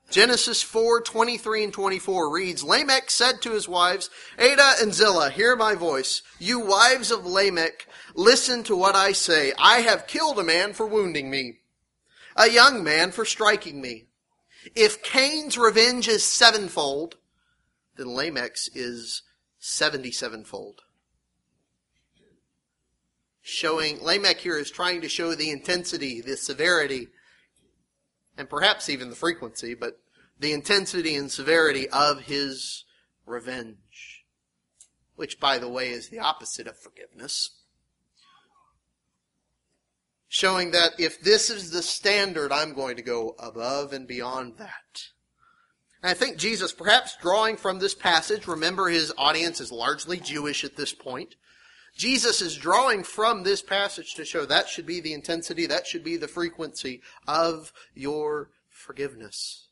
Genesis 0.09 0.63
4, 0.63 1.01
23 1.01 1.65
and 1.65 1.73
24 1.73 2.33
reads, 2.33 2.63
Lamech 2.63 3.11
said 3.11 3.41
to 3.41 3.51
his 3.51 3.67
wives, 3.67 4.09
Adah 4.39 4.81
and 4.81 4.93
Zillah, 4.93 5.29
hear 5.29 5.55
my 5.55 5.75
voice. 5.75 6.23
You 6.39 6.59
wives 6.59 7.11
of 7.11 7.25
Lamech, 7.25 7.87
listen 8.15 8.63
to 8.63 8.75
what 8.75 8.95
I 8.95 9.11
say. 9.11 9.53
I 9.59 9.81
have 9.81 10.07
killed 10.07 10.39
a 10.39 10.43
man 10.43 10.73
for 10.73 10.87
wounding 10.87 11.29
me, 11.29 11.59
a 12.35 12.49
young 12.49 12.83
man 12.83 13.11
for 13.11 13.23
striking 13.23 13.81
me. 13.81 14.05
If 14.75 15.03
Cain's 15.03 15.57
revenge 15.57 16.07
is 16.07 16.23
sevenfold, 16.23 17.17
then 17.95 18.07
Lamech's 18.07 18.69
is 18.73 19.21
seventy-sevenfold. 19.59 20.81
Showing, 23.41 24.03
Lamech 24.03 24.37
here 24.37 24.57
is 24.57 24.71
trying 24.71 25.01
to 25.01 25.09
show 25.09 25.33
the 25.35 25.49
intensity, 25.49 26.21
the 26.21 26.37
severity, 26.37 27.07
and 28.39 28.49
perhaps 28.49 28.89
even 28.89 29.11
the 29.11 29.15
frequency, 29.15 29.75
but 29.75 29.99
the 30.39 30.53
intensity 30.53 31.15
and 31.15 31.31
severity 31.31 31.87
of 31.89 32.21
his 32.21 32.85
revenge. 33.27 34.25
Which, 35.15 35.39
by 35.39 35.59
the 35.59 35.69
way, 35.69 35.89
is 35.89 36.09
the 36.09 36.19
opposite 36.19 36.65
of 36.65 36.77
forgiveness 36.77 37.59
showing 40.29 40.71
that 40.71 40.91
if 40.99 41.19
this 41.19 41.49
is 41.49 41.71
the 41.71 41.81
standard, 41.81 42.53
I'm 42.53 42.73
going 42.73 42.95
to 42.95 43.01
go 43.01 43.35
above 43.39 43.91
and 43.91 44.07
beyond 44.07 44.57
that. 44.59 45.03
And 46.01 46.09
I 46.09 46.13
think 46.13 46.37
Jesus, 46.37 46.71
perhaps 46.71 47.17
drawing 47.17 47.57
from 47.57 47.79
this 47.79 47.95
passage, 47.95 48.47
remember 48.47 48.87
his 48.87 49.11
audience 49.17 49.59
is 49.59 49.71
largely 49.71 50.17
Jewish 50.17 50.63
at 50.63 50.77
this 50.77 50.93
point. 50.93 51.35
Jesus 51.99 52.41
is 52.41 52.55
drawing 52.55 53.03
from 53.03 53.43
this 53.43 53.61
passage 53.61 54.13
to 54.13 54.23
show 54.23 54.45
that 54.45 54.69
should 54.69 54.85
be 54.85 55.01
the 55.01 55.11
intensity, 55.11 55.65
that 55.65 55.85
should 55.85 56.01
be 56.01 56.15
the 56.15 56.29
frequency 56.29 57.01
of 57.27 57.73
your 57.93 58.51
forgiveness. 58.69 59.67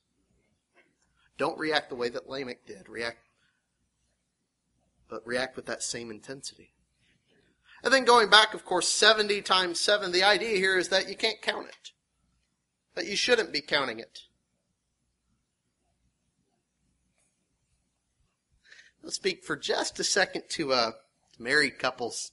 Don't 1.37 1.57
react 1.57 1.87
the 1.87 1.95
way 1.95 2.09
that 2.09 2.29
Lamech 2.29 2.65
did. 2.65 2.89
React, 2.89 3.25
but 5.07 5.25
react 5.25 5.55
with 5.55 5.67
that 5.67 5.81
same 5.81 6.11
intensity. 6.11 6.73
And 7.81 7.93
then 7.93 8.03
going 8.03 8.29
back, 8.29 8.53
of 8.53 8.65
course, 8.65 8.89
70 8.89 9.41
times 9.43 9.79
7, 9.79 10.11
the 10.11 10.23
idea 10.23 10.57
here 10.57 10.77
is 10.77 10.89
that 10.89 11.07
you 11.07 11.15
can't 11.15 11.41
count 11.41 11.69
it. 11.69 11.91
That 12.95 13.07
you 13.07 13.15
shouldn't 13.15 13.53
be 13.53 13.61
counting 13.61 13.99
it. 13.99 14.23
Let's 19.01 19.15
speak 19.15 19.45
for 19.45 19.55
just 19.55 19.97
a 20.01 20.03
second 20.03 20.43
to 20.49 20.73
uh, 20.73 20.91
married 21.39 21.79
couples, 21.79 22.31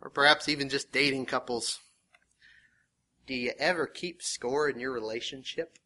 or 0.00 0.10
perhaps 0.10 0.48
even 0.48 0.68
just 0.68 0.92
dating 0.92 1.26
couples. 1.26 1.80
Do 3.26 3.34
you 3.34 3.52
ever 3.58 3.86
keep 3.86 4.22
score 4.22 4.68
in 4.68 4.80
your 4.80 4.92
relationship? 4.92 5.78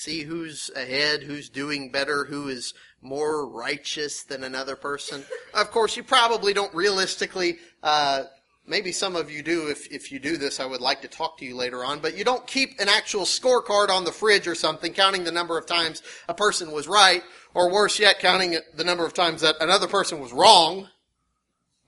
see 0.00 0.22
who's 0.22 0.70
ahead, 0.74 1.22
who's 1.22 1.50
doing 1.50 1.92
better, 1.92 2.24
who 2.24 2.48
is 2.48 2.72
more 3.02 3.46
righteous 3.46 4.22
than 4.22 4.42
another 4.42 4.74
person. 4.74 5.22
Of 5.52 5.70
course, 5.70 5.94
you 5.96 6.02
probably 6.02 6.54
don't 6.54 6.74
realistically, 6.74 7.58
uh, 7.82 8.24
maybe 8.70 8.92
some 8.92 9.16
of 9.16 9.30
you 9.30 9.42
do. 9.42 9.68
If, 9.68 9.90
if 9.92 10.10
you 10.10 10.18
do 10.18 10.36
this, 10.36 10.60
I 10.60 10.64
would 10.64 10.80
like 10.80 11.02
to 11.02 11.08
talk 11.08 11.36
to 11.38 11.44
you 11.44 11.56
later 11.56 11.84
on, 11.84 11.98
but 11.98 12.16
you 12.16 12.24
don't 12.24 12.46
keep 12.46 12.80
an 12.80 12.88
actual 12.88 13.24
scorecard 13.24 13.90
on 13.90 14.04
the 14.04 14.12
fridge 14.12 14.46
or 14.46 14.54
something, 14.54 14.92
counting 14.92 15.24
the 15.24 15.32
number 15.32 15.58
of 15.58 15.66
times 15.66 16.02
a 16.28 16.34
person 16.34 16.72
was 16.72 16.88
right, 16.88 17.22
or 17.52 17.70
worse 17.70 17.98
yet, 17.98 18.20
counting 18.20 18.56
the 18.74 18.84
number 18.84 19.04
of 19.04 19.12
times 19.12 19.42
that 19.42 19.56
another 19.60 19.88
person 19.88 20.20
was 20.20 20.32
wrong. 20.32 20.88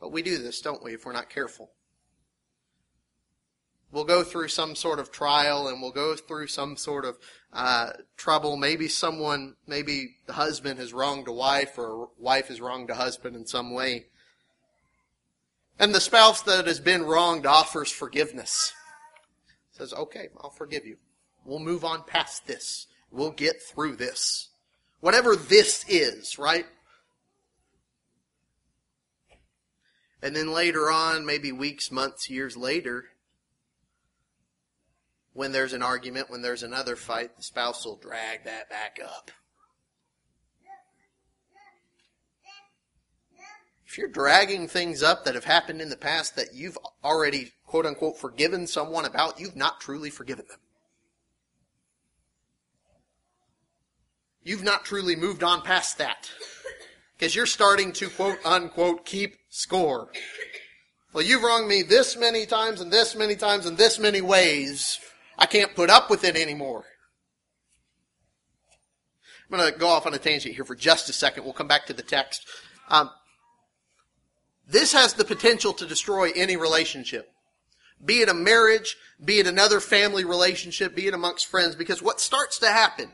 But 0.01 0.13
we 0.13 0.23
do 0.23 0.37
this, 0.37 0.61
don't 0.61 0.83
we, 0.83 0.95
if 0.95 1.07
we're 1.07 1.13
not 1.13 1.31
careful? 1.31 1.71
we'll 3.93 4.05
go 4.05 4.25
through 4.25 4.49
some 4.49 4.75
sort 4.75 4.99
of 4.99 5.13
trial 5.13 5.69
and 5.69 5.81
we'll 5.81 5.93
go 5.93 6.17
through 6.17 6.47
some 6.47 6.77
sort 6.77 7.05
of 7.05 7.19
uh, 7.53 7.91
trouble. 8.17 8.57
Maybe 8.57 8.89
someone, 8.89 9.55
maybe 9.67 10.17
the 10.27 10.33
husband 10.33 10.81
has 10.81 10.93
wronged 10.93 11.29
a 11.29 11.33
wife 11.33 11.79
or 11.79 12.05
a 12.05 12.07
wife 12.19 12.49
has 12.49 12.61
wronged 12.61 12.91
a 12.91 12.95
husband 12.95 13.37
in 13.37 13.47
some 13.47 13.73
way. 13.73 14.07
And 15.79 15.95
the 15.95 16.01
spouse 16.01 16.43
that 16.43 16.67
has 16.67 16.81
been 16.81 17.03
wronged 17.03 17.47
offers 17.47 17.91
forgiveness. 17.91 18.73
Says, 19.73 19.93
okay, 19.93 20.29
I'll 20.41 20.51
forgive 20.51 20.87
you. 20.87 20.97
We'll 21.45 21.59
move 21.59 21.85
on 21.85 22.05
past 22.05 22.47
this. 22.47 22.87
We'll 23.11 23.31
get 23.31 23.63
through 23.63 23.97
this. 23.97 24.49
Whatever 25.01 25.35
this 25.35 25.85
is, 25.89 26.39
right? 26.39 26.67
And 30.23 30.37
then 30.37 30.53
later 30.53 30.91
on, 30.91 31.27
maybe 31.27 31.51
weeks, 31.51 31.91
months, 31.91 32.31
years 32.31 32.57
later, 32.57 33.07
when 35.33 35.51
there's 35.51 35.73
an 35.73 35.83
argument, 35.83 36.31
when 36.31 36.43
there's 36.43 36.63
another 36.63 36.95
fight, 36.95 37.37
the 37.37 37.43
spouse 37.43 37.85
will 37.85 37.97
drag 37.97 38.45
that 38.45 38.71
back 38.71 39.01
up. 39.05 39.33
If 43.93 43.99
you're 43.99 44.09
dragging 44.09 44.69
things 44.69 45.03
up 45.03 45.27
that 45.27 45.35
have 45.35 45.45
happened 45.45 45.83
in 45.83 45.91
the 45.91 45.99
past 45.99 46.35
that 46.37 46.55
you've 46.55 46.79
already, 47.05 47.53
quote 47.67 47.85
unquote, 47.85 48.17
forgiven 48.17 48.67
someone 48.67 49.05
about, 49.05 49.39
you've 49.39 49.55
not 49.55 49.83
truly 49.83 50.09
forgiven 50.09 50.47
them. 50.49 50.61
You've 54.43 54.65
not 54.65 54.87
truly 54.87 55.15
moved 55.15 55.43
on 55.43 55.61
past 55.61 55.99
that. 55.99 56.31
Because 57.19 57.37
you're 57.37 57.45
starting 57.45 57.93
to, 57.93 58.09
quote 58.09 58.39
unquote, 58.47 59.05
keep 59.05 59.37
score. 59.51 60.11
Well, 61.13 61.23
you've 61.23 61.43
wronged 61.43 61.69
me 61.69 61.83
this 61.83 62.17
many 62.17 62.47
times 62.47 62.81
and 62.81 62.91
this 62.91 63.15
many 63.15 63.37
times 63.37 63.67
and 63.67 63.77
this 63.77 63.99
many 63.99 64.23
ways. 64.23 65.01
I 65.37 65.45
can't 65.45 65.75
put 65.75 65.91
up 65.91 66.09
with 66.09 66.25
it 66.25 66.35
anymore. 66.37 66.85
I'm 69.51 69.59
going 69.59 69.71
to 69.71 69.79
go 69.79 69.89
off 69.89 70.07
on 70.07 70.15
a 70.15 70.19
tangent 70.19 70.55
here 70.55 70.65
for 70.65 70.77
just 70.77 71.11
a 71.11 71.13
second. 71.13 71.45
We'll 71.45 71.53
come 71.53 71.69
back 71.69 71.85
to 71.89 71.93
the 71.93 72.03
text. 72.03 72.49
Um, 72.89 73.11
this 74.73 74.93
has 74.95 75.13
the 75.15 75.25
potential 75.25 75.75
to 75.75 75.87
destroy 75.87 76.31
any 76.35 76.57
relationship. 76.57 77.31
Be 78.03 78.21
it 78.21 78.29
a 78.31 78.35
marriage, 78.35 78.97
be 79.23 79.39
it 79.39 79.47
another 79.47 79.81
family 79.81 80.25
relationship, 80.25 80.95
be 80.95 81.07
it 81.07 81.15
amongst 81.15 81.47
friends, 81.47 81.77
because 81.77 82.03
what 82.03 82.21
starts 82.21 82.59
to 82.61 82.67
happen 82.67 83.11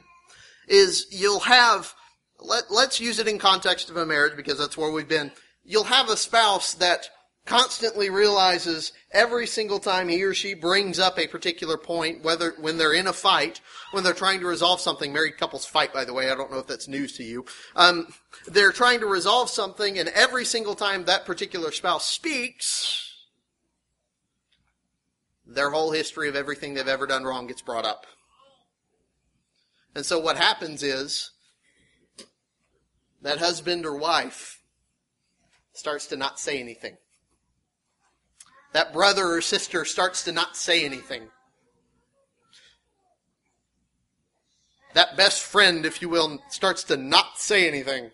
is 0.69 1.07
you'll 1.11 1.41
have, 1.41 1.95
let, 2.39 2.71
let's 2.71 3.01
use 3.01 3.19
it 3.19 3.27
in 3.27 3.39
context 3.39 3.91
of 3.91 3.97
a 3.97 4.07
marriage 4.07 4.37
because 4.37 4.57
that's 4.57 4.79
where 4.79 4.93
we've 4.93 5.09
been. 5.09 5.33
You'll 5.65 5.85
have 5.85 6.09
a 6.09 6.17
spouse 6.17 6.75
that 6.75 7.11
constantly 7.49 8.11
realizes 8.11 8.93
every 9.11 9.47
single 9.47 9.79
time 9.79 10.07
he 10.07 10.23
or 10.23 10.35
she 10.35 10.53
brings 10.53 10.99
up 10.99 11.19
a 11.19 11.27
particular 11.27 11.79
point, 11.79 12.23
whether 12.23 12.55
when 12.61 12.77
they're 12.77 12.93
in 12.93 13.07
a 13.07 13.13
fight, 13.13 13.63
when 13.93 14.05
they're 14.05 14.13
trying 14.13 14.39
to 14.39 14.47
resolve 14.47 14.81
something, 14.81 15.15
married 15.15 15.39
couples 15.39 15.65
fight, 15.65 15.93
by 15.95 16.05
the 16.05 16.13
way, 16.13 16.31
I 16.31 16.35
don't 16.35 16.53
know 16.53 16.59
if 16.59 16.67
that's 16.67 16.89
news 16.89 17.17
to 17.17 17.25
you. 17.25 17.47
Um, 17.75 18.13
they're 18.47 18.71
trying 18.71 19.01
to 19.01 19.07
resolve 19.07 19.49
something, 19.49 19.99
and 19.99 20.11
every 20.11 20.45
single 20.45 20.75
time 20.75 21.07
that 21.07 21.25
particular 21.25 21.73
spouse 21.73 22.05
speaks, 22.05 23.15
their 25.47 25.71
whole 25.71 25.93
history 25.93 26.29
of 26.29 26.37
everything 26.37 26.75
they've 26.75 26.87
ever 26.87 27.07
done 27.07 27.25
wrong 27.25 27.47
gets 27.47 27.63
brought 27.63 27.87
up. 27.87 28.07
And 29.95 30.05
so 30.05 30.19
what 30.19 30.37
happens 30.37 30.83
is 30.83 31.31
that 33.23 33.39
husband 33.39 33.87
or 33.87 33.97
wife 33.97 34.61
starts 35.73 36.07
to 36.09 36.17
not 36.17 36.39
say 36.39 36.61
anything 36.61 36.99
that 38.73 38.93
brother 38.93 39.27
or 39.27 39.41
sister 39.41 39.85
starts 39.85 40.25
to 40.25 40.33
not 40.33 40.57
say 40.57 40.85
anything. 40.85 41.29
That 44.95 45.17
best 45.17 45.43
friend, 45.43 45.87
if 45.87 46.03
you 46.03 46.09
will, 46.09 46.39
starts 46.49 46.85
to 46.85 46.97
not 46.97 47.39
say 47.39 47.69
anything. 47.69 48.11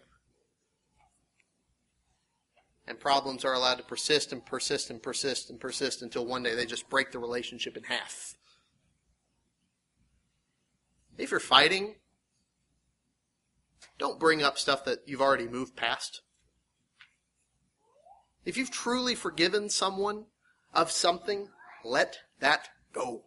And 2.86 3.00
problems 3.00 3.44
are 3.44 3.54
allowed 3.54 3.76
to 3.76 3.82
persist 3.82 4.32
and 4.32 4.44
persist 4.44 4.90
and 4.90 5.02
persist 5.02 5.48
and 5.48 5.58
persist 5.58 6.02
until 6.02 6.26
one 6.26 6.42
day 6.42 6.54
they 6.54 6.66
just 6.66 6.90
break 6.90 7.12
the 7.12 7.18
relationship 7.18 7.76
in 7.76 7.84
half. 7.84 8.34
If 11.16 11.30
you're 11.30 11.40
fighting, 11.40 11.94
don't 13.98 14.20
bring 14.20 14.42
up 14.42 14.58
stuff 14.58 14.84
that 14.84 14.98
you've 15.06 15.22
already 15.22 15.46
moved 15.46 15.76
past. 15.76 16.20
If 18.44 18.56
you've 18.56 18.70
truly 18.70 19.14
forgiven 19.14 19.70
someone, 19.70 20.26
of 20.74 20.90
something, 20.90 21.48
let 21.84 22.18
that 22.40 22.68
go. 22.92 23.22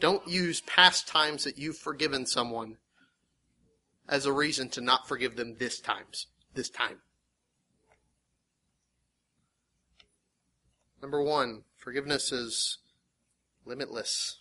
Don't 0.00 0.28
use 0.28 0.60
past 0.60 1.08
times 1.08 1.44
that 1.44 1.58
you've 1.58 1.76
forgiven 1.76 2.24
someone 2.24 2.76
as 4.08 4.26
a 4.26 4.32
reason 4.32 4.68
to 4.70 4.80
not 4.80 5.08
forgive 5.08 5.36
them 5.36 5.56
this 5.58 5.80
times, 5.80 6.28
this 6.54 6.70
time. 6.70 7.00
Number 11.02 11.22
one, 11.22 11.64
forgiveness 11.76 12.32
is 12.32 12.78
limitless. 13.64 14.38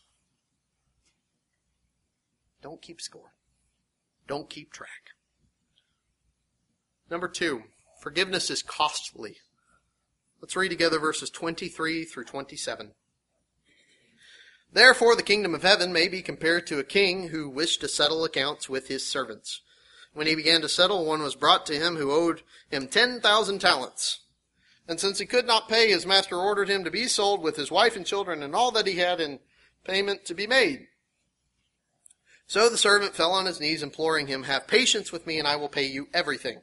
Don't 2.61 2.81
keep 2.81 3.01
score. 3.01 3.33
Don't 4.27 4.49
keep 4.49 4.71
track. 4.71 5.06
Number 7.09 7.27
two, 7.27 7.63
forgiveness 8.01 8.49
is 8.49 8.61
costly. 8.61 9.37
Let's 10.41 10.55
read 10.55 10.69
together 10.69 10.99
verses 10.99 11.29
23 11.29 12.05
through 12.05 12.25
27. 12.25 12.91
Therefore, 14.71 15.15
the 15.15 15.23
kingdom 15.23 15.55
of 15.55 15.63
heaven 15.63 15.93
may 15.93 16.07
be 16.07 16.21
compared 16.21 16.67
to 16.67 16.79
a 16.79 16.83
king 16.83 17.29
who 17.29 17.49
wished 17.49 17.81
to 17.81 17.87
settle 17.87 18.23
accounts 18.23 18.69
with 18.69 18.89
his 18.89 19.05
servants. 19.05 19.61
When 20.13 20.27
he 20.27 20.35
began 20.35 20.61
to 20.61 20.69
settle, 20.69 21.05
one 21.05 21.21
was 21.21 21.35
brought 21.35 21.65
to 21.67 21.79
him 21.79 21.95
who 21.95 22.11
owed 22.11 22.41
him 22.69 22.87
10,000 22.87 23.59
talents. 23.59 24.19
And 24.87 24.99
since 24.99 25.19
he 25.19 25.25
could 25.25 25.45
not 25.45 25.69
pay, 25.69 25.89
his 25.89 26.05
master 26.05 26.37
ordered 26.37 26.69
him 26.69 26.83
to 26.83 26.91
be 26.91 27.07
sold 27.07 27.41
with 27.41 27.55
his 27.55 27.71
wife 27.71 27.95
and 27.95 28.05
children 28.05 28.43
and 28.43 28.55
all 28.55 28.71
that 28.71 28.87
he 28.87 28.95
had 28.95 29.19
in 29.21 29.39
payment 29.83 30.25
to 30.25 30.33
be 30.33 30.47
made. 30.47 30.87
So 32.45 32.69
the 32.69 32.77
servant 32.77 33.13
fell 33.13 33.33
on 33.33 33.45
his 33.45 33.59
knees, 33.59 33.83
imploring 33.83 34.27
him, 34.27 34.43
Have 34.43 34.67
patience 34.67 35.11
with 35.11 35.27
me, 35.27 35.37
and 35.39 35.47
I 35.47 35.57
will 35.57 35.69
pay 35.69 35.85
you 35.85 36.07
everything. 36.13 36.61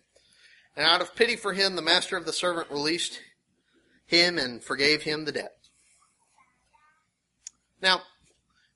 And 0.77 0.87
out 0.87 1.01
of 1.01 1.15
pity 1.15 1.37
for 1.37 1.53
him, 1.53 1.77
the 1.77 1.83
master 1.83 2.17
of 2.17 2.27
the 2.27 2.33
servant 2.33 2.71
released 2.71 3.21
him 4.07 4.39
and 4.39 4.63
forgave 4.63 5.03
him 5.03 5.25
the 5.25 5.33
debt. 5.33 5.53
Now, 7.81 8.03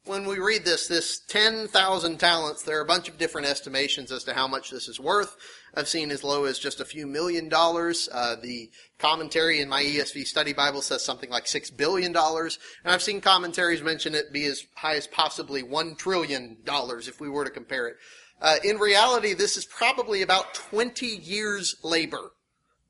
when 0.09 0.27
we 0.27 0.39
read 0.39 0.65
this, 0.65 0.89
this 0.89 1.21
10,000 1.29 2.19
talents, 2.19 2.63
there 2.63 2.79
are 2.79 2.83
a 2.83 2.87
bunch 2.87 3.09
of 3.09 3.19
different 3.19 3.47
estimations 3.47 4.11
as 4.11 4.25
to 4.25 4.33
how 4.33 4.49
much 4.49 4.71
this 4.71 4.89
is 4.89 4.99
worth. 4.99 5.37
I've 5.75 5.89
seen 5.89 6.11
as 6.11 6.25
low 6.25 6.45
as 6.45 6.59
just 6.59 6.81
a 6.81 6.85
few 6.85 7.07
million 7.07 7.49
dollars. 7.49 8.09
Uh, 8.11 8.37
the 8.41 8.71
commentary 8.99 9.61
in 9.61 9.69
my 9.69 9.83
ESV 9.83 10.27
study 10.27 10.55
Bible 10.55 10.81
says 10.81 11.05
something 11.05 11.29
like 11.29 11.47
six 11.47 11.71
billion 11.71 12.13
dollars. 12.13 12.59
And 12.85 12.93
I've 12.93 13.03
seen 13.03 13.21
commentaries 13.21 13.83
mention 13.83 14.15
it 14.15 14.33
be 14.33 14.47
as 14.47 14.65
high 14.77 14.97
as 14.97 15.07
possibly 15.07 15.63
one 15.63 15.95
trillion 15.95 16.57
dollars 16.65 17.07
if 17.07 17.21
we 17.21 17.29
were 17.29 17.45
to 17.45 17.51
compare 17.51 17.87
it. 17.87 17.97
Uh, 18.41 18.57
in 18.63 18.79
reality, 18.79 19.35
this 19.35 19.57
is 19.57 19.65
probably 19.65 20.23
about 20.23 20.55
20 20.55 21.07
years 21.07 21.75
labor 21.83 22.33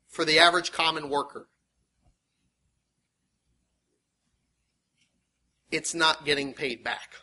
for 0.07 0.23
the 0.23 0.39
average 0.39 0.71
common 0.71 1.09
worker. 1.09 1.47
It's 5.71 5.93
not 5.93 6.25
getting 6.25 6.53
paid 6.53 6.83
back. 6.83 7.15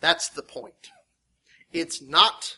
That's 0.00 0.28
the 0.28 0.42
point. 0.42 0.90
It's 1.72 2.02
not 2.02 2.56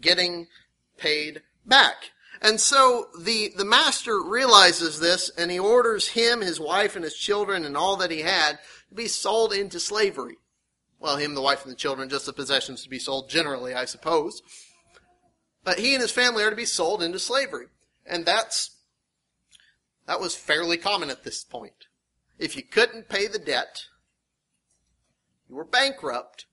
getting 0.00 0.48
paid 0.96 1.42
back. 1.66 2.10
And 2.40 2.58
so 2.58 3.06
the, 3.18 3.52
the 3.56 3.64
master 3.64 4.20
realizes 4.20 4.98
this 4.98 5.30
and 5.36 5.50
he 5.50 5.58
orders 5.58 6.08
him, 6.08 6.40
his 6.40 6.58
wife, 6.58 6.96
and 6.96 7.04
his 7.04 7.16
children 7.16 7.64
and 7.64 7.76
all 7.76 7.96
that 7.96 8.10
he 8.10 8.20
had 8.20 8.58
to 8.88 8.94
be 8.94 9.06
sold 9.06 9.52
into 9.52 9.78
slavery. 9.78 10.38
Well, 11.02 11.16
him, 11.16 11.34
the 11.34 11.42
wife, 11.42 11.64
and 11.64 11.72
the 11.72 11.76
children, 11.76 12.08
just 12.08 12.26
the 12.26 12.32
possessions 12.32 12.84
to 12.84 12.88
be 12.88 13.00
sold 13.00 13.28
generally, 13.28 13.74
I 13.74 13.86
suppose. 13.86 14.40
But 15.64 15.80
he 15.80 15.94
and 15.94 16.00
his 16.00 16.12
family 16.12 16.44
are 16.44 16.50
to 16.50 16.54
be 16.54 16.64
sold 16.64 17.02
into 17.02 17.18
slavery. 17.18 17.66
And 18.06 18.24
that's, 18.24 18.76
that 20.06 20.20
was 20.20 20.36
fairly 20.36 20.76
common 20.76 21.10
at 21.10 21.24
this 21.24 21.42
point. 21.42 21.88
If 22.38 22.54
you 22.54 22.62
couldn't 22.62 23.08
pay 23.08 23.26
the 23.26 23.40
debt, 23.40 23.86
you 25.48 25.56
were 25.56 25.64
bankrupt, 25.64 26.46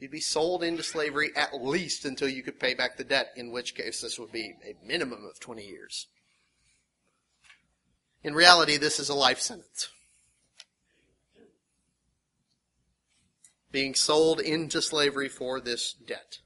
you'd 0.00 0.10
be 0.10 0.20
sold 0.20 0.64
into 0.64 0.82
slavery 0.82 1.30
at 1.36 1.62
least 1.62 2.04
until 2.04 2.28
you 2.28 2.42
could 2.42 2.58
pay 2.58 2.74
back 2.74 2.96
the 2.96 3.04
debt, 3.04 3.28
in 3.36 3.52
which 3.52 3.76
case 3.76 4.00
this 4.00 4.18
would 4.18 4.32
be 4.32 4.54
a 4.66 4.74
minimum 4.84 5.24
of 5.24 5.38
20 5.38 5.64
years. 5.64 6.08
In 8.24 8.34
reality, 8.34 8.76
this 8.76 8.98
is 8.98 9.08
a 9.08 9.14
life 9.14 9.38
sentence. 9.38 9.88
Being 13.70 13.94
sold 13.94 14.40
into 14.40 14.80
slavery 14.80 15.28
for 15.28 15.60
this 15.60 15.92
debt. 15.92 16.38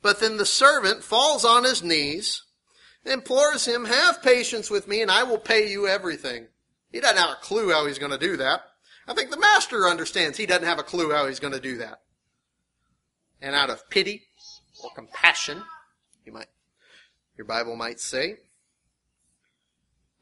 But 0.00 0.18
then 0.20 0.36
the 0.36 0.46
servant 0.46 1.04
falls 1.04 1.44
on 1.44 1.64
his 1.64 1.82
knees, 1.82 2.42
implores 3.04 3.66
him, 3.66 3.84
Have 3.84 4.22
patience 4.22 4.70
with 4.70 4.88
me, 4.88 5.00
and 5.00 5.10
I 5.10 5.22
will 5.22 5.38
pay 5.38 5.70
you 5.70 5.86
everything. 5.86 6.48
He 6.90 7.00
doesn't 7.00 7.16
have 7.16 7.30
a 7.30 7.40
clue 7.40 7.70
how 7.70 7.86
he's 7.86 7.98
going 7.98 8.12
to 8.12 8.18
do 8.18 8.36
that. 8.38 8.62
I 9.06 9.14
think 9.14 9.30
the 9.30 9.38
master 9.38 9.88
understands 9.88 10.38
he 10.38 10.46
doesn't 10.46 10.66
have 10.66 10.78
a 10.78 10.84
clue 10.84 11.12
how 11.12 11.26
he's 11.26 11.40
going 11.40 11.54
to 11.54 11.60
do 11.60 11.78
that. 11.78 12.00
And 13.40 13.54
out 13.54 13.70
of 13.70 13.88
pity 13.90 14.22
or 14.82 14.90
compassion, 14.94 15.62
you 16.24 16.32
might, 16.32 16.46
your 17.36 17.46
Bible 17.46 17.76
might 17.76 18.00
say, 18.00 18.36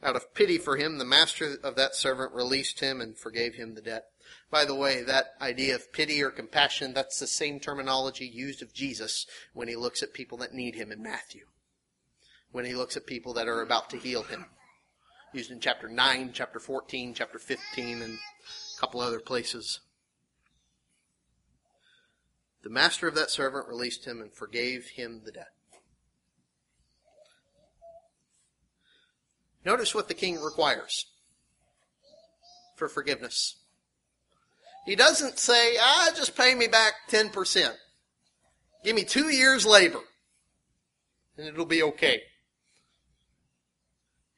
out 0.02 0.16
of 0.16 0.33
pity 0.35 0.57
for 0.57 0.76
him, 0.76 0.97
the 0.97 1.04
master 1.04 1.57
of 1.62 1.76
that 1.76 1.95
servant 1.95 2.33
released 2.33 2.80
him 2.80 3.00
and 3.00 3.19
forgave 3.19 3.54
him 3.54 3.75
the 3.75 3.83
debt. 3.83 4.04
By 4.51 4.65
the 4.65 4.75
way, 4.75 5.03
that 5.03 5.35
idea 5.41 5.75
of 5.75 5.93
pity 5.93 6.23
or 6.23 6.31
compassion, 6.31 6.93
that's 6.93 7.19
the 7.19 7.27
same 7.27 7.61
terminology 7.61 8.27
used 8.27 8.63
of 8.63 8.75
Jesus 8.75 9.27
when 9.53 9.69
he 9.69 9.77
looks 9.77 10.03
at 10.03 10.13
people 10.13 10.39
that 10.39 10.55
need 10.55 10.75
him 10.75 10.91
in 10.91 11.03
Matthew. 11.03 11.47
When 12.53 12.65
he 12.65 12.75
looks 12.75 12.97
at 12.97 13.07
people 13.07 13.35
that 13.35 13.49
are 13.49 13.63
about 13.63 13.91
to 13.91 13.97
heal 13.97 14.25
him. 14.25 14.47
Used 15.33 15.51
in 15.51 15.61
chapter 15.61 15.89
9, 15.89 16.31
chapter 16.33 16.59
14, 16.59 17.15
chapter 17.15 17.39
15, 17.39 18.03
and 18.03 18.15
a 18.15 18.81
couple 18.81 19.01
other 19.01 19.21
places. 19.21 19.81
The 22.63 22.71
master 22.71 23.07
of 23.07 23.15
that 23.15 23.31
servant 23.31 23.69
released 23.69 24.05
him 24.05 24.21
and 24.21 24.33
forgave 24.33 24.89
him 24.97 25.23
the 25.25 25.33
debt. 25.33 25.53
Notice 29.65 29.95
what 29.95 30.09
the 30.09 30.15
king 30.15 30.41
requires 30.41 31.07
for 32.77 32.89
forgiveness. 32.89 33.60
He 34.90 34.97
doesn't 34.97 35.38
say, 35.38 35.76
ah, 35.80 36.11
just 36.16 36.37
pay 36.37 36.52
me 36.52 36.66
back 36.66 36.94
10%. 37.11 37.76
Give 38.82 38.97
me 38.97 39.04
two 39.04 39.32
years 39.32 39.64
labor 39.64 40.00
and 41.38 41.47
it'll 41.47 41.64
be 41.64 41.85
okay. 41.85 42.23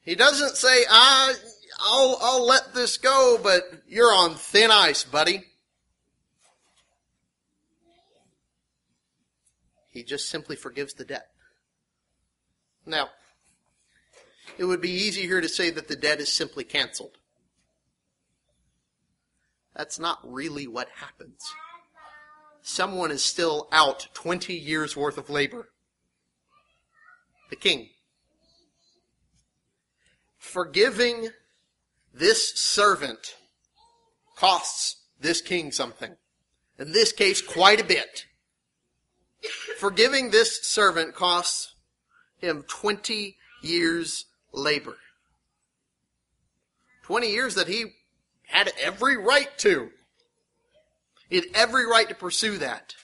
He 0.01 0.13
doesn't 0.13 0.55
say, 0.55 0.83
ah, 0.87 1.33
I'll, 1.79 2.19
I'll 2.21 2.45
let 2.45 2.75
this 2.75 2.97
go, 2.97 3.39
but 3.41 3.63
you're 3.87 4.13
on 4.13 4.35
thin 4.35 4.69
ice, 4.69 5.03
buddy. 5.03 5.43
He 9.89 10.03
just 10.03 10.29
simply 10.29 10.55
forgives 10.55 10.93
the 10.93 11.03
debt. 11.03 11.29
Now, 12.85 13.09
it 14.59 14.65
would 14.65 14.81
be 14.81 14.91
easy 14.91 15.23
here 15.23 15.41
to 15.41 15.49
say 15.49 15.71
that 15.71 15.87
the 15.87 15.95
debt 15.95 16.19
is 16.19 16.31
simply 16.31 16.63
canceled. 16.63 17.17
That's 19.75 19.99
not 19.99 20.19
really 20.23 20.67
what 20.67 20.89
happens. 20.95 21.41
Someone 22.61 23.11
is 23.11 23.23
still 23.23 23.67
out 23.71 24.07
20 24.13 24.53
years 24.53 24.95
worth 24.95 25.17
of 25.17 25.29
labor. 25.29 25.69
The 27.49 27.55
king. 27.55 27.89
Forgiving 30.37 31.29
this 32.13 32.53
servant 32.59 33.35
costs 34.35 34.97
this 35.19 35.41
king 35.41 35.71
something. 35.71 36.15
In 36.77 36.91
this 36.91 37.11
case, 37.11 37.41
quite 37.41 37.81
a 37.81 37.85
bit. 37.85 38.25
Forgiving 39.77 40.29
this 40.29 40.63
servant 40.63 41.15
costs 41.15 41.75
him 42.37 42.63
20 42.67 43.37
years 43.61 44.25
labor. 44.51 44.97
20 47.03 47.29
years 47.29 47.55
that 47.55 47.67
he 47.67 47.85
had 48.53 48.71
every 48.79 49.17
right 49.17 49.49
to. 49.59 49.89
He 51.29 51.37
had 51.37 51.45
every 51.53 51.85
right 51.85 52.07
to 52.09 52.15
pursue 52.15 52.57
that. 52.59 52.95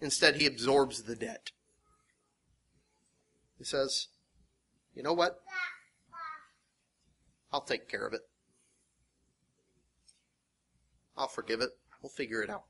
Instead, 0.00 0.36
he 0.36 0.46
absorbs 0.46 1.02
the 1.02 1.16
debt. 1.16 1.52
He 3.56 3.64
says, 3.64 4.08
You 4.94 5.02
know 5.02 5.12
what? 5.12 5.40
I'll 7.52 7.60
take 7.60 7.88
care 7.88 8.06
of 8.06 8.12
it. 8.12 8.22
I'll 11.16 11.28
forgive 11.28 11.60
it. 11.60 11.70
We'll 12.02 12.10
figure 12.10 12.42
it 12.42 12.50
out. 12.50 12.64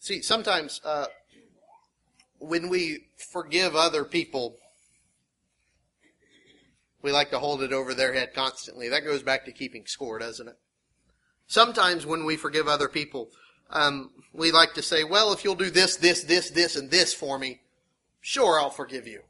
See, 0.00 0.22
sometimes 0.22 0.80
uh, 0.84 1.06
when 2.38 2.68
we 2.68 3.08
forgive 3.16 3.74
other 3.74 4.04
people, 4.04 4.56
we 7.06 7.12
like 7.12 7.30
to 7.30 7.38
hold 7.38 7.62
it 7.62 7.72
over 7.72 7.94
their 7.94 8.12
head 8.12 8.34
constantly. 8.34 8.88
That 8.88 9.04
goes 9.04 9.22
back 9.22 9.44
to 9.44 9.52
keeping 9.52 9.86
score, 9.86 10.18
doesn't 10.18 10.48
it? 10.48 10.58
Sometimes 11.46 12.04
when 12.04 12.24
we 12.24 12.36
forgive 12.36 12.66
other 12.66 12.88
people, 12.88 13.30
um, 13.70 14.10
we 14.32 14.50
like 14.50 14.74
to 14.74 14.82
say, 14.82 15.04
well, 15.04 15.32
if 15.32 15.44
you'll 15.44 15.54
do 15.54 15.70
this, 15.70 15.94
this, 15.94 16.24
this, 16.24 16.50
this, 16.50 16.74
and 16.74 16.90
this 16.90 17.14
for 17.14 17.38
me, 17.38 17.60
sure, 18.20 18.58
I'll 18.58 18.70
forgive 18.70 19.06
you. 19.06 19.20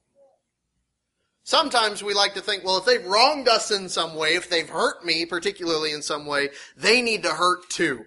Sometimes 1.43 2.03
we 2.03 2.15
like 2.15 2.33
to 2.33 2.41
think, 2.41 2.65
well, 2.65 2.79
if 2.79 2.87
they've 2.87 3.05
wronged 3.05 3.47
us 3.47 3.71
in 3.71 3.91
some 3.91 4.15
way, 4.15 4.37
if 4.37 4.49
they've 4.49 4.71
hurt 4.71 5.05
me, 5.05 5.27
particularly 5.27 5.93
in 5.93 6.01
some 6.01 6.25
way, 6.25 6.49
they 6.79 7.03
need 7.03 7.25
to 7.25 7.35
hurt 7.35 7.69
too. 7.69 8.07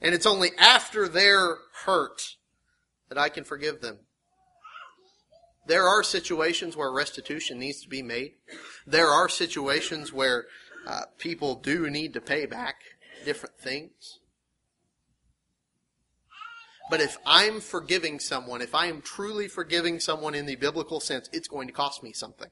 And 0.00 0.14
it's 0.14 0.24
only 0.24 0.52
after 0.58 1.06
they're 1.06 1.58
hurt 1.84 2.36
that 3.10 3.18
I 3.18 3.28
can 3.28 3.44
forgive 3.44 3.82
them. 3.82 3.98
There 5.66 5.86
are 5.88 6.02
situations 6.02 6.76
where 6.76 6.90
restitution 6.90 7.58
needs 7.58 7.80
to 7.82 7.88
be 7.88 8.02
made. 8.02 8.32
There 8.86 9.08
are 9.08 9.28
situations 9.28 10.12
where 10.12 10.46
uh, 10.86 11.02
people 11.18 11.54
do 11.54 11.88
need 11.88 12.12
to 12.14 12.20
pay 12.20 12.46
back 12.46 12.76
different 13.24 13.58
things. 13.58 14.20
But 16.90 17.00
if 17.00 17.16
I'm 17.24 17.60
forgiving 17.60 18.20
someone, 18.20 18.60
if 18.60 18.74
I 18.74 18.86
am 18.86 19.00
truly 19.00 19.48
forgiving 19.48 20.00
someone 20.00 20.34
in 20.34 20.44
the 20.44 20.56
biblical 20.56 21.00
sense, 21.00 21.30
it's 21.32 21.48
going 21.48 21.66
to 21.66 21.72
cost 21.72 22.02
me 22.02 22.12
something. 22.12 22.50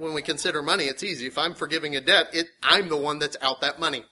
when 0.00 0.14
we 0.14 0.22
consider 0.22 0.62
money, 0.62 0.84
it's 0.84 1.04
easy. 1.04 1.26
If 1.26 1.38
I'm 1.38 1.54
forgiving 1.54 1.94
a 1.94 2.00
debt, 2.00 2.28
it, 2.32 2.48
I'm 2.62 2.88
the 2.88 2.96
one 2.96 3.18
that's 3.18 3.36
out 3.42 3.60
that 3.60 3.78
money. 3.78 4.04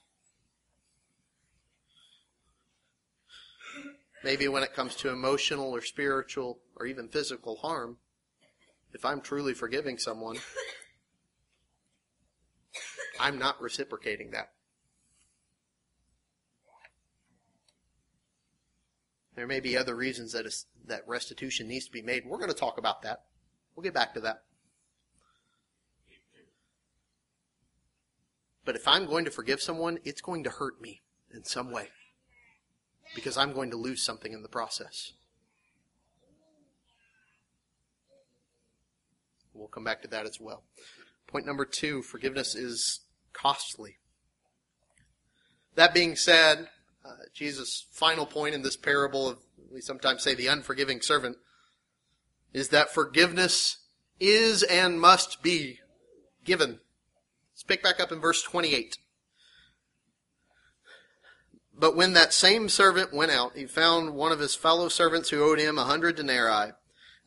Maybe 4.25 4.49
when 4.49 4.63
it 4.63 4.75
comes 4.75 4.97
to 4.97 5.11
emotional 5.11 5.71
or 5.71 5.81
spiritual 5.81 6.59
or 6.77 6.87
even 6.87 7.09
physical 7.09 7.57
harm, 7.57 7.99
if 8.93 9.05
I'm 9.05 9.21
truly 9.21 9.55
forgiving 9.55 9.99
someone, 9.99 10.39
I'm 13.21 13.39
not 13.39 13.61
reciprocating 13.61 14.33
that. 14.33 14.53
There 19.37 19.47
may 19.47 19.61
be 19.61 19.77
other 19.77 19.95
reasons 19.95 20.33
that, 20.33 20.47
that 20.87 21.07
restitution 21.07 21.69
needs 21.69 21.87
to 21.87 21.93
be 21.93 22.03
made. 22.03 22.25
We're 22.27 22.39
going 22.39 22.51
to 22.51 22.57
talk 22.57 22.77
about 22.77 23.03
that. 23.03 23.25
We'll 23.77 23.85
get 23.85 23.95
back 23.95 24.15
to 24.15 24.21
that. 24.21 24.43
But 28.65 28.75
if 28.75 28.89
I'm 28.89 29.07
going 29.07 29.25
to 29.27 29.31
forgive 29.31 29.63
someone, 29.63 29.99
it's 30.05 30.21
going 30.21 30.43
to 30.45 30.51
hurt 30.51 30.81
me 30.81 31.03
in 31.33 31.45
some 31.45 31.71
way 31.71 31.89
because 33.15 33.37
I'm 33.37 33.53
going 33.53 33.71
to 33.71 33.77
lose 33.77 34.03
something 34.03 34.33
in 34.33 34.43
the 34.43 34.49
process. 34.49 35.13
We'll 39.55 39.69
come 39.69 39.85
back 39.85 40.03
to 40.03 40.09
that 40.09 40.27
as 40.27 40.39
well. 40.41 40.63
Point 41.27 41.47
number 41.47 41.65
two 41.65 42.03
forgiveness 42.03 42.55
is 42.55 43.01
costly. 43.33 43.97
That 45.75 45.95
being 45.95 46.17
said, 46.17 46.69
uh, 47.05 47.13
Jesus' 47.35 47.87
final 47.93 48.27
point 48.27 48.55
in 48.55 48.63
this 48.63 48.77
parable 48.77 49.29
of, 49.29 49.39
we 49.73 49.81
sometimes 49.81 50.23
say, 50.23 50.35
the 50.35 50.47
unforgiving 50.47 51.01
servant, 51.01 51.37
is 52.53 52.71
that 52.71 52.91
forgiveness 52.91 53.79
is 54.21 54.63
and 54.63 55.01
must 55.01 55.43
be 55.43 55.81
given. 56.45 56.81
Let's 57.53 57.63
pick 57.63 57.83
back 57.83 58.01
up 58.01 58.11
in 58.11 58.21
verse 58.21 58.43
28. 58.43 58.99
But 61.79 61.95
when 61.95 62.13
that 62.15 62.33
same 62.33 62.69
servant 62.69 63.15
went 63.15 63.31
out, 63.31 63.57
he 63.57 63.67
found 63.67 64.15
one 64.15 64.33
of 64.33 64.41
his 64.41 64.57
fellow 64.57 64.89
servants 64.89 65.31
who 65.31 65.43
owed 65.43 65.61
him 65.61 65.79
a 65.79 65.85
hundred 65.85 66.17
denarii. 66.17 66.73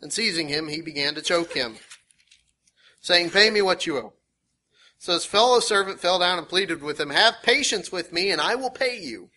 And 0.01 0.11
seizing 0.11 0.49
him, 0.49 0.67
he 0.67 0.81
began 0.81 1.15
to 1.15 1.21
choke 1.21 1.53
him, 1.53 1.77
saying, 2.99 3.29
Pay 3.29 3.49
me 3.51 3.61
what 3.61 3.85
you 3.85 3.97
owe. 3.97 4.13
So 4.97 5.13
his 5.13 5.25
fellow 5.25 5.59
servant 5.59 5.99
fell 5.99 6.19
down 6.19 6.37
and 6.37 6.49
pleaded 6.49 6.81
with 6.81 6.99
him, 6.99 7.11
Have 7.11 7.43
patience 7.43 7.91
with 7.91 8.11
me, 8.11 8.29
and 8.29 8.41
I 8.41 8.55
will 8.55 8.71
pay 8.71 8.99
you. 8.99 9.29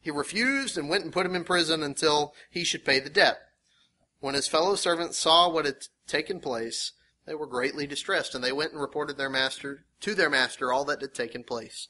He 0.00 0.10
refused 0.10 0.78
and 0.78 0.88
went 0.88 1.04
and 1.04 1.12
put 1.12 1.26
him 1.26 1.34
in 1.34 1.44
prison 1.44 1.82
until 1.82 2.34
he 2.48 2.64
should 2.64 2.84
pay 2.84 3.00
the 3.00 3.10
debt. 3.10 3.38
When 4.20 4.34
his 4.34 4.48
fellow 4.48 4.76
servants 4.76 5.18
saw 5.18 5.50
what 5.50 5.66
had 5.66 5.88
taken 6.06 6.40
place, 6.40 6.92
they 7.26 7.34
were 7.34 7.46
greatly 7.46 7.86
distressed, 7.86 8.34
and 8.34 8.42
they 8.42 8.52
went 8.52 8.72
and 8.72 8.80
reported 8.80 9.18
their 9.18 9.28
master 9.28 9.84
to 10.00 10.14
their 10.14 10.30
master 10.30 10.72
all 10.72 10.84
that 10.86 11.00
had 11.00 11.14
taken 11.14 11.42
place. 11.42 11.88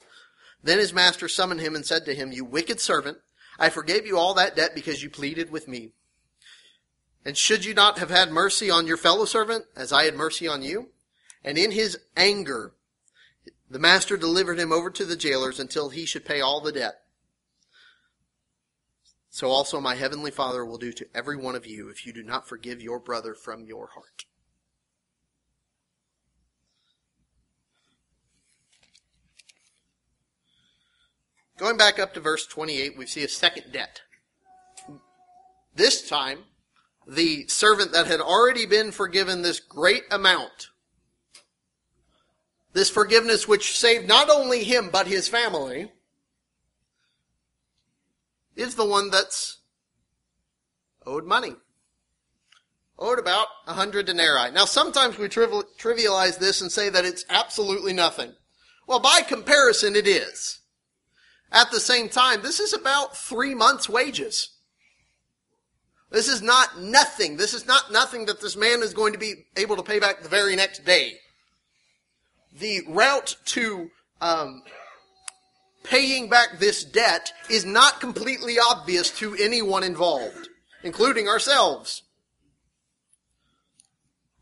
Then 0.63 0.79
his 0.79 0.93
master 0.93 1.29
summoned 1.29 1.61
him 1.61 1.75
and 1.75 1.85
said 1.85 2.05
to 2.05 2.15
him, 2.15 2.33
You 2.33 2.45
wicked 2.45 2.81
servant, 2.81 3.19
I 3.59 3.71
forgave 3.71 4.07
you 4.07 4.19
all 4.19 4.35
that 4.35 4.57
debt 4.57 4.75
because 4.75 5.03
you 5.03 5.11
pleaded 5.11 5.51
with 5.51 5.69
me. 5.69 5.93
And 7.25 7.37
should 7.37 7.65
you 7.65 7.75
not 7.75 7.99
have 7.99 8.11
had 8.11 8.31
mercy 8.31 8.71
on 8.71 8.87
your 8.87 8.97
fellow 8.97 9.25
servant 9.25 9.65
as 9.75 9.93
I 9.93 10.05
had 10.05 10.15
mercy 10.15 10.47
on 10.47 10.63
you? 10.63 10.91
And 11.43 11.59
in 11.59 11.73
his 11.73 11.99
anger, 12.17 12.73
the 13.69 13.79
master 13.79 14.17
delivered 14.17 14.59
him 14.59 14.73
over 14.73 14.91
to 14.91 15.05
the 15.05 15.17
jailers 15.17 15.59
until 15.59 15.89
he 15.89 16.07
should 16.07 16.25
pay 16.25 16.41
all 16.41 16.61
the 16.61 16.73
debt. 16.73 17.03
So 19.31 19.51
also 19.51 19.81
my 19.81 19.97
heavenly 19.97 20.31
Father 20.31 20.65
will 20.65 20.79
do 20.79 20.93
to 20.93 21.07
every 21.15 21.37
one 21.37 21.57
of 21.57 21.67
you 21.67 21.89
if 21.89 22.07
you 22.07 22.13
do 22.13 22.23
not 22.23 22.49
forgive 22.49 22.81
your 22.81 22.99
brother 22.99 23.35
from 23.35 23.65
your 23.65 23.89
heart. 23.89 24.25
Going 31.59 31.79
back 31.79 31.99
up 31.99 32.13
to 32.15 32.21
verse 32.21 32.47
28, 32.47 32.99
we 32.99 33.07
see 33.07 33.25
a 33.25 33.29
second 33.29 33.73
debt. 33.73 34.03
This 35.75 36.07
time, 36.07 36.41
the 37.07 37.47
servant 37.49 37.93
that 37.93 38.07
had 38.07 38.21
already 38.21 38.67
been 38.67 38.93
forgiven 38.93 39.43
this 39.43 39.61
great 39.61 40.03
amount, 40.11 40.69
this 42.73 42.91
forgiveness 42.91 43.49
which 43.49 43.79
saved 43.79 44.07
not 44.07 44.29
only 44.29 44.65
him 44.65 44.91
but 44.93 45.07
his 45.07 45.29
family, 45.29 45.93
is 48.55 48.75
the 48.75 48.87
one 48.87 49.11
that's 49.11 49.59
owed 51.07 51.25
money. 51.25 51.55
Owed 52.99 53.19
about 53.19 53.47
a 53.67 53.75
hundred 53.75 54.07
denarii. 54.07 54.51
Now 54.51 54.65
sometimes 54.65 55.19
we 55.19 55.29
trivialize 55.29 56.39
this 56.39 56.61
and 56.61 56.73
say 56.73 56.89
that 56.91 57.05
it's 57.05 57.25
absolutely 57.31 57.93
nothing. 57.93 58.35
Well, 58.87 59.01
by 59.01 59.21
comparison, 59.21 59.97
it 59.97 60.07
is. 60.07 60.61
At 61.53 61.71
the 61.71 61.81
same 61.81 62.09
time, 62.09 62.43
this 62.43 62.61
is 62.61 62.73
about 62.73 63.17
three 63.17 63.55
months' 63.55 63.89
wages. 63.89 64.51
This 66.11 66.29
is 66.29 66.43
not 66.43 66.81
nothing. 66.81 67.37
This 67.37 67.55
is 67.55 67.67
not 67.67 67.93
nothing 67.93 68.27
that 68.27 68.41
this 68.41 68.57
man 68.57 68.83
is 68.83 68.95
going 68.95 69.13
to 69.13 69.19
be 69.19 69.47
able 69.57 69.77
to 69.77 69.83
pay 69.83 69.99
back 69.99 70.23
the 70.23 70.29
very 70.29 70.57
next 70.57 70.85
day. 70.85 71.15
The 72.59 72.83
route 72.89 73.37
to 73.47 73.91
um, 74.21 74.63
paying 75.83 76.29
back 76.29 76.59
this 76.59 76.85
debt 76.85 77.33
is 77.51 77.65
not 77.65 78.01
completely 78.01 78.57
obvious 78.59 79.11
to 79.19 79.35
anyone 79.35 79.83
involved, 79.83 80.49
including 80.83 81.29
ourselves. 81.29 82.03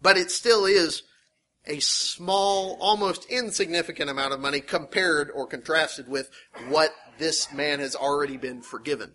But 0.00 0.16
it 0.16 0.30
still 0.30 0.66
is 0.66 1.02
a 1.66 1.80
small, 1.80 2.76
almost 2.80 3.24
insignificant 3.26 4.10
amount 4.10 4.34
of 4.34 4.40
money 4.40 4.60
compared 4.60 5.30
or 5.30 5.46
contrasted 5.46 6.08
with 6.08 6.30
what 6.68 6.90
this 7.18 7.52
man 7.52 7.80
has 7.80 7.96
already 7.96 8.36
been 8.36 8.60
forgiven. 8.60 9.14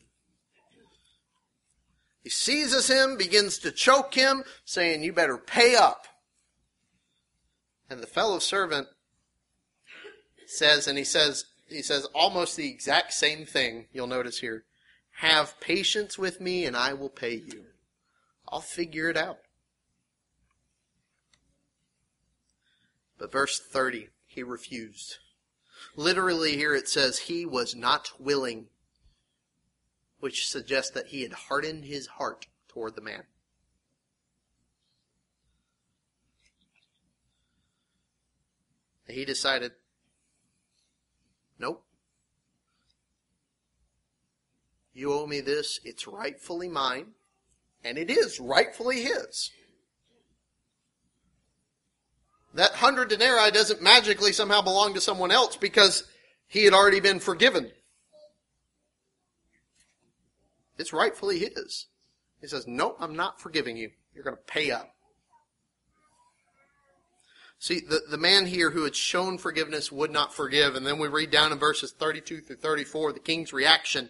He 2.23 2.29
seizes 2.29 2.89
him, 2.89 3.17
begins 3.17 3.59
to 3.59 3.71
choke 3.71 4.13
him, 4.13 4.43
saying, 4.65 5.03
You 5.03 5.13
better 5.13 5.38
pay 5.38 5.75
up. 5.75 6.07
And 7.89 8.01
the 8.01 8.07
fellow 8.07 8.39
servant 8.39 8.88
says, 10.45 10.88
and 10.88 10.97
he 10.97 11.03
says, 11.03 11.45
he 11.67 11.81
says 11.81 12.05
almost 12.13 12.55
the 12.55 12.69
exact 12.69 13.13
same 13.13 13.45
thing, 13.45 13.88
you'll 13.91 14.07
notice 14.07 14.39
here. 14.39 14.65
Have 15.17 15.59
patience 15.59 16.17
with 16.17 16.39
me 16.41 16.65
and 16.65 16.75
I 16.75 16.93
will 16.93 17.09
pay 17.09 17.35
you. 17.35 17.65
I'll 18.47 18.62
figure 18.62 19.09
it 19.09 19.17
out. 19.17 19.39
But 23.19 23.32
verse 23.34 23.60
30, 23.60 24.08
he 24.25 24.41
refused. 24.41 25.17
Literally 25.95 26.55
here 26.55 26.73
it 26.73 26.88
says 26.88 27.19
he 27.19 27.45
was 27.45 27.75
not 27.75 28.12
willing, 28.17 28.67
which 30.19 30.47
suggests 30.47 30.91
that 30.91 31.08
he 31.08 31.21
had 31.23 31.34
hardened 31.34 31.84
his 31.86 32.08
heart 32.08 32.47
toward 32.69 32.95
the 32.95 33.01
man. 33.01 33.23
He 39.08 39.25
decided, 39.25 39.71
nope. 41.58 41.84
You 44.93 45.13
owe 45.13 45.25
me 45.25 45.41
this. 45.41 45.79
It's 45.84 46.08
rightfully 46.08 46.69
mine. 46.69 47.08
And 47.84 47.97
it 47.97 48.12
is 48.12 48.39
rightfully 48.39 49.03
his 49.03 49.51
that 52.53 52.73
hundred 52.73 53.09
denarii 53.09 53.51
doesn't 53.51 53.81
magically 53.81 54.31
somehow 54.31 54.62
belong 54.62 54.93
to 54.93 55.01
someone 55.01 55.31
else 55.31 55.55
because 55.55 56.03
he 56.47 56.65
had 56.65 56.73
already 56.73 56.99
been 56.99 57.19
forgiven. 57.19 57.71
It's 60.77 60.93
rightfully 60.93 61.39
his. 61.39 61.88
He 62.41 62.47
says, 62.47 62.65
No, 62.67 62.95
I'm 62.99 63.15
not 63.15 63.41
forgiving 63.41 63.77
you. 63.77 63.91
You're 64.15 64.23
going 64.23 64.38
to 64.38 64.53
pay 64.53 64.71
up. 64.71 64.89
See, 67.59 67.81
the, 67.81 68.01
the 68.09 68.17
man 68.17 68.45
here 68.45 68.71
who 68.71 68.85
had 68.85 68.95
shown 68.95 69.38
forgiveness 69.38 69.91
would 69.91 70.12
not 70.12 70.33
forgive. 70.33 70.75
And 70.75 70.88
then 70.88 70.97
we 70.97 71.09
read 71.09 71.29
down 71.29 71.51
in 71.51 71.59
verses 71.59 71.91
32 71.91 72.41
through 72.41 72.55
34 72.55 73.12
the 73.12 73.19
king's 73.19 73.51
reaction. 73.51 74.09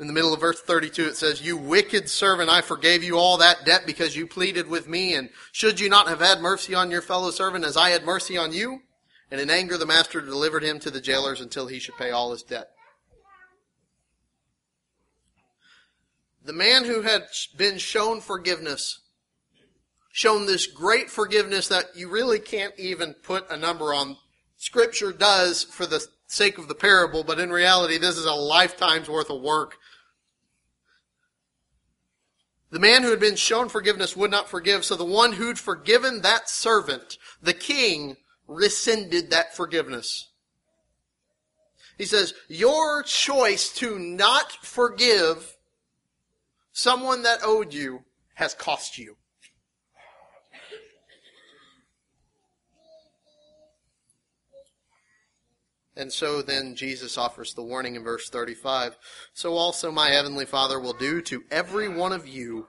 In 0.00 0.06
the 0.06 0.12
middle 0.12 0.32
of 0.32 0.40
verse 0.40 0.60
32, 0.60 1.06
it 1.06 1.16
says, 1.16 1.44
You 1.44 1.56
wicked 1.56 2.08
servant, 2.08 2.48
I 2.48 2.60
forgave 2.60 3.02
you 3.02 3.18
all 3.18 3.36
that 3.38 3.64
debt 3.64 3.82
because 3.84 4.14
you 4.14 4.28
pleaded 4.28 4.68
with 4.68 4.88
me. 4.88 5.14
And 5.14 5.30
should 5.50 5.80
you 5.80 5.88
not 5.88 6.06
have 6.06 6.20
had 6.20 6.40
mercy 6.40 6.74
on 6.74 6.90
your 6.90 7.02
fellow 7.02 7.32
servant 7.32 7.64
as 7.64 7.76
I 7.76 7.90
had 7.90 8.04
mercy 8.04 8.36
on 8.36 8.52
you? 8.52 8.82
And 9.30 9.40
in 9.40 9.50
anger, 9.50 9.76
the 9.76 9.86
master 9.86 10.20
delivered 10.20 10.62
him 10.62 10.78
to 10.80 10.90
the 10.90 11.00
jailers 11.00 11.40
until 11.40 11.66
he 11.66 11.80
should 11.80 11.96
pay 11.96 12.10
all 12.10 12.30
his 12.30 12.44
debt. 12.44 12.70
The 16.44 16.52
man 16.52 16.84
who 16.84 17.02
had 17.02 17.24
been 17.56 17.76
shown 17.78 18.20
forgiveness, 18.20 19.00
shown 20.12 20.46
this 20.46 20.66
great 20.66 21.10
forgiveness 21.10 21.68
that 21.68 21.86
you 21.96 22.08
really 22.08 22.38
can't 22.38 22.72
even 22.78 23.14
put 23.14 23.50
a 23.50 23.56
number 23.56 23.92
on, 23.92 24.16
Scripture 24.56 25.12
does 25.12 25.64
for 25.64 25.86
the 25.86 26.06
sake 26.26 26.56
of 26.56 26.68
the 26.68 26.74
parable, 26.74 27.24
but 27.24 27.40
in 27.40 27.50
reality, 27.50 27.98
this 27.98 28.16
is 28.16 28.24
a 28.24 28.32
lifetime's 28.32 29.10
worth 29.10 29.30
of 29.30 29.42
work 29.42 29.74
the 32.70 32.78
man 32.78 33.02
who 33.02 33.10
had 33.10 33.20
been 33.20 33.36
shown 33.36 33.68
forgiveness 33.68 34.16
would 34.16 34.30
not 34.30 34.48
forgive, 34.48 34.84
so 34.84 34.94
the 34.94 35.04
one 35.04 35.32
who'd 35.32 35.58
forgiven 35.58 36.22
that 36.22 36.50
servant, 36.50 37.16
the 37.42 37.54
king, 37.54 38.16
rescinded 38.46 39.30
that 39.30 39.56
forgiveness. 39.56 40.28
He 41.96 42.04
says, 42.04 42.34
Your 42.48 43.02
choice 43.02 43.72
to 43.74 43.98
not 43.98 44.52
forgive 44.62 45.56
someone 46.72 47.22
that 47.22 47.40
owed 47.42 47.72
you 47.74 48.04
has 48.34 48.54
cost 48.54 48.98
you. 48.98 49.16
And 55.98 56.12
so 56.12 56.42
then 56.42 56.76
Jesus 56.76 57.18
offers 57.18 57.54
the 57.54 57.62
warning 57.62 57.96
in 57.96 58.04
verse 58.04 58.30
35. 58.30 58.96
So 59.34 59.54
also 59.54 59.90
my 59.90 60.10
heavenly 60.10 60.46
Father 60.46 60.78
will 60.78 60.92
do 60.92 61.20
to 61.22 61.42
every 61.50 61.88
one 61.88 62.12
of 62.12 62.26
you 62.26 62.68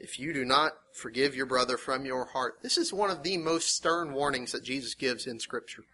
if 0.00 0.18
you 0.18 0.32
do 0.32 0.44
not 0.44 0.72
forgive 0.92 1.36
your 1.36 1.46
brother 1.46 1.76
from 1.76 2.04
your 2.04 2.24
heart. 2.24 2.58
This 2.60 2.76
is 2.76 2.92
one 2.92 3.10
of 3.10 3.22
the 3.22 3.36
most 3.36 3.76
stern 3.76 4.12
warnings 4.12 4.50
that 4.50 4.64
Jesus 4.64 4.94
gives 4.94 5.24
in 5.24 5.38
Scripture. 5.38 5.84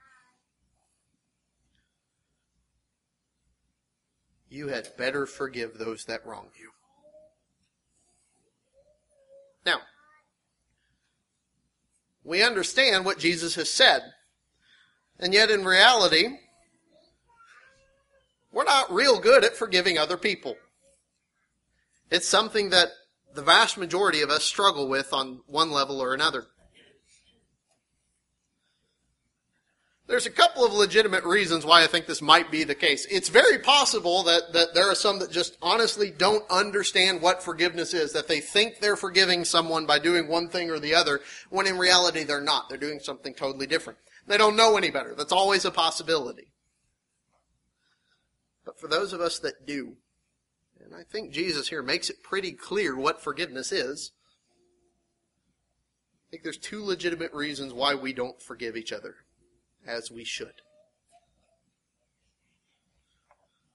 You 4.49 4.69
had 4.69 4.97
better 4.97 5.27
forgive 5.27 5.77
those 5.77 6.07
that 6.07 6.25
wrong 6.25 6.49
you. 6.59 6.71
Now, 9.67 9.81
we 12.23 12.43
understand 12.43 13.05
what 13.05 13.19
Jesus 13.19 13.55
has 13.57 13.71
said. 13.71 14.01
And 15.19 15.35
yet, 15.35 15.51
in 15.51 15.65
reality, 15.65 16.39
we're 18.55 18.65
not 18.65 18.93
real 18.93 19.19
good 19.19 19.45
at 19.45 19.57
forgiving 19.57 19.99
other 19.99 20.17
people. 20.17 20.57
It's 22.11 22.29
something 22.29 22.71
that 22.71 22.89
the 23.35 23.43
vast 23.43 23.77
majority 23.77 24.23
of 24.23 24.31
us 24.31 24.45
struggle 24.45 24.89
with 24.89 25.13
on 25.13 25.41
one 25.47 25.73
level 25.73 26.01
or 26.01 26.15
another. 26.15 26.47
There's 30.07 30.27
a 30.27 30.31
couple 30.31 30.65
of 30.65 30.75
legitimate 30.75 31.25
reasons 31.25 31.65
why 31.65 31.83
I 31.83 31.87
think 31.87 32.07
this 32.07 32.21
might 32.21 32.51
be 32.51 32.63
the 32.63 32.75
case. 32.75 33.07
It's 33.11 33.31
very 33.31 33.59
possible 33.59 34.23
that, 34.25 34.53
that 34.53 34.75
there 34.75 34.89
are 34.91 34.95
some 34.95 35.19
that 35.21 35.31
just 35.31 35.57
honestly 35.63 36.11
don't 36.11 36.49
understand 36.51 37.23
what 37.23 37.43
forgiveness 37.43 37.95
is, 37.95 38.13
that 38.13 38.29
they 38.29 38.41
think 38.41 38.79
they're 38.79 38.97
forgiving 38.97 39.47
someone 39.47 39.87
by 39.87 39.99
doing 39.99 40.29
one 40.29 40.51
thing 40.51 40.71
or 40.71 40.79
the 40.79 40.95
other, 40.95 41.21
when 41.49 41.67
in 41.67 41.79
reality 41.79 42.23
they're 42.23 42.43
not. 42.43 42.69
They're 42.69 42.77
doing 42.77 43.01
something 43.01 43.33
totally 43.33 43.67
different. 43.67 43.99
They 44.27 44.37
don't 44.37 44.57
know 44.57 44.77
any 44.77 44.91
better. 44.91 45.15
That's 45.17 45.33
always 45.33 45.65
a 45.65 45.71
possibility. 45.71 46.54
But 48.65 48.81
for 48.81 48.89
those 48.89 49.13
of 49.13 49.21
us 49.21 49.39
that 49.41 49.67
do, 49.67 49.97
and 50.83 50.95
I 50.95 51.03
think 51.03 51.33
Jesus 51.33 51.69
here 51.69 51.83
makes 51.83 52.11
it 52.11 52.23
pretty 52.23 52.53
clear 52.53 52.97
what 52.97 53.23
forgiveness 53.23 53.73
is, 53.73 54.13
I 56.17 56.31
think 56.31 56.43
there's 56.43 56.59
two 56.59 56.85
legitimate 56.85 57.33
reasons 57.33 57.73
why 57.73 57.95
we 57.95 58.13
don't 58.13 58.41
forgive 58.41 58.77
each 58.77 58.93
other 58.93 59.17
as 59.87 60.11
we 60.11 60.25
should. 60.25 60.55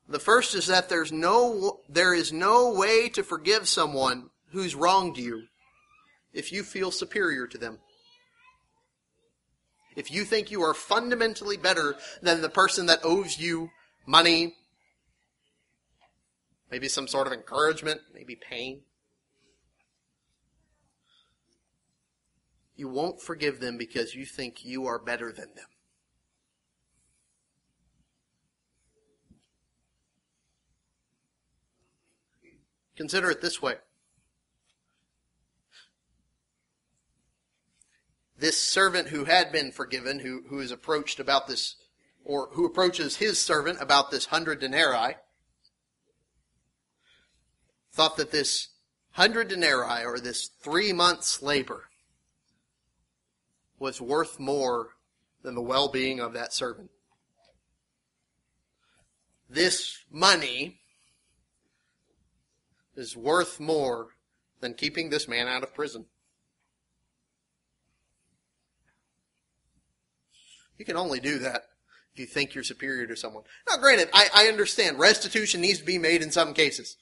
The 0.07 0.19
first 0.19 0.55
is 0.55 0.65
that 0.67 0.89
there's 0.89 1.11
no, 1.11 1.81
there 1.87 2.15
is 2.15 2.33
no 2.33 2.73
way 2.73 3.09
to 3.09 3.23
forgive 3.23 3.67
someone 3.67 4.31
who's 4.51 4.73
wronged 4.73 5.17
you 5.17 5.43
if 6.33 6.51
you 6.51 6.63
feel 6.63 6.89
superior 6.89 7.45
to 7.45 7.57
them. 7.57 7.77
If 9.95 10.11
you 10.11 10.23
think 10.23 10.49
you 10.49 10.63
are 10.63 10.73
fundamentally 10.73 11.57
better 11.57 11.95
than 12.21 12.41
the 12.41 12.49
person 12.49 12.87
that 12.87 13.01
owes 13.03 13.37
you 13.39 13.69
money, 14.07 14.55
maybe 16.71 16.87
some 16.87 17.07
sort 17.07 17.27
of 17.27 17.33
encouragement, 17.33 18.01
maybe 18.13 18.35
pain, 18.35 18.81
you 22.75 22.87
won't 22.87 23.21
forgive 23.21 23.59
them 23.59 23.77
because 23.77 24.15
you 24.15 24.25
think 24.25 24.63
you 24.63 24.85
are 24.85 24.97
better 24.97 25.31
than 25.31 25.53
them. 25.55 25.65
Consider 32.95 33.31
it 33.31 33.41
this 33.41 33.61
way. 33.61 33.75
This 38.37 38.61
servant 38.61 39.09
who 39.09 39.25
had 39.25 39.51
been 39.51 39.71
forgiven, 39.71 40.19
who, 40.19 40.43
who 40.49 40.59
is 40.59 40.71
approached 40.71 41.19
about 41.19 41.47
this, 41.47 41.75
or 42.23 42.49
who 42.53 42.65
approaches 42.65 43.17
his 43.17 43.41
servant 43.41 43.81
about 43.81 44.11
this 44.11 44.27
hundred 44.27 44.59
denarii, 44.61 45.15
thought 47.99 48.15
that 48.15 48.31
this 48.31 48.69
hundred 49.11 49.49
denarii, 49.49 50.05
or 50.05 50.21
this 50.21 50.51
three 50.63 50.93
months' 50.93 51.41
labor, 51.41 51.89
was 53.77 53.99
worth 53.99 54.39
more 54.39 54.91
than 55.43 55.53
the 55.53 55.61
well 55.61 55.89
being 55.89 56.21
of 56.21 56.31
that 56.31 56.53
servant. 56.53 56.91
This 59.49 59.97
money 60.09 60.79
is 62.95 63.17
worth 63.17 63.59
more 63.59 64.11
than 64.61 64.75
keeping 64.75 65.09
this 65.09 65.27
man 65.27 65.49
out 65.49 65.63
of 65.63 65.75
prison. 65.75 66.05
You 70.77 70.85
can 70.85 70.95
only 70.95 71.19
do 71.19 71.39
that 71.39 71.63
if 72.13 72.19
you 72.21 72.25
think 72.25 72.55
you're 72.55 72.63
superior 72.63 73.07
to 73.07 73.17
someone. 73.17 73.43
Now, 73.69 73.75
granted, 73.75 74.07
I, 74.13 74.29
I 74.33 74.47
understand 74.47 74.99
restitution 74.99 75.59
needs 75.59 75.79
to 75.79 75.85
be 75.85 75.97
made 75.97 76.21
in 76.21 76.31
some 76.31 76.53
cases, 76.53 76.95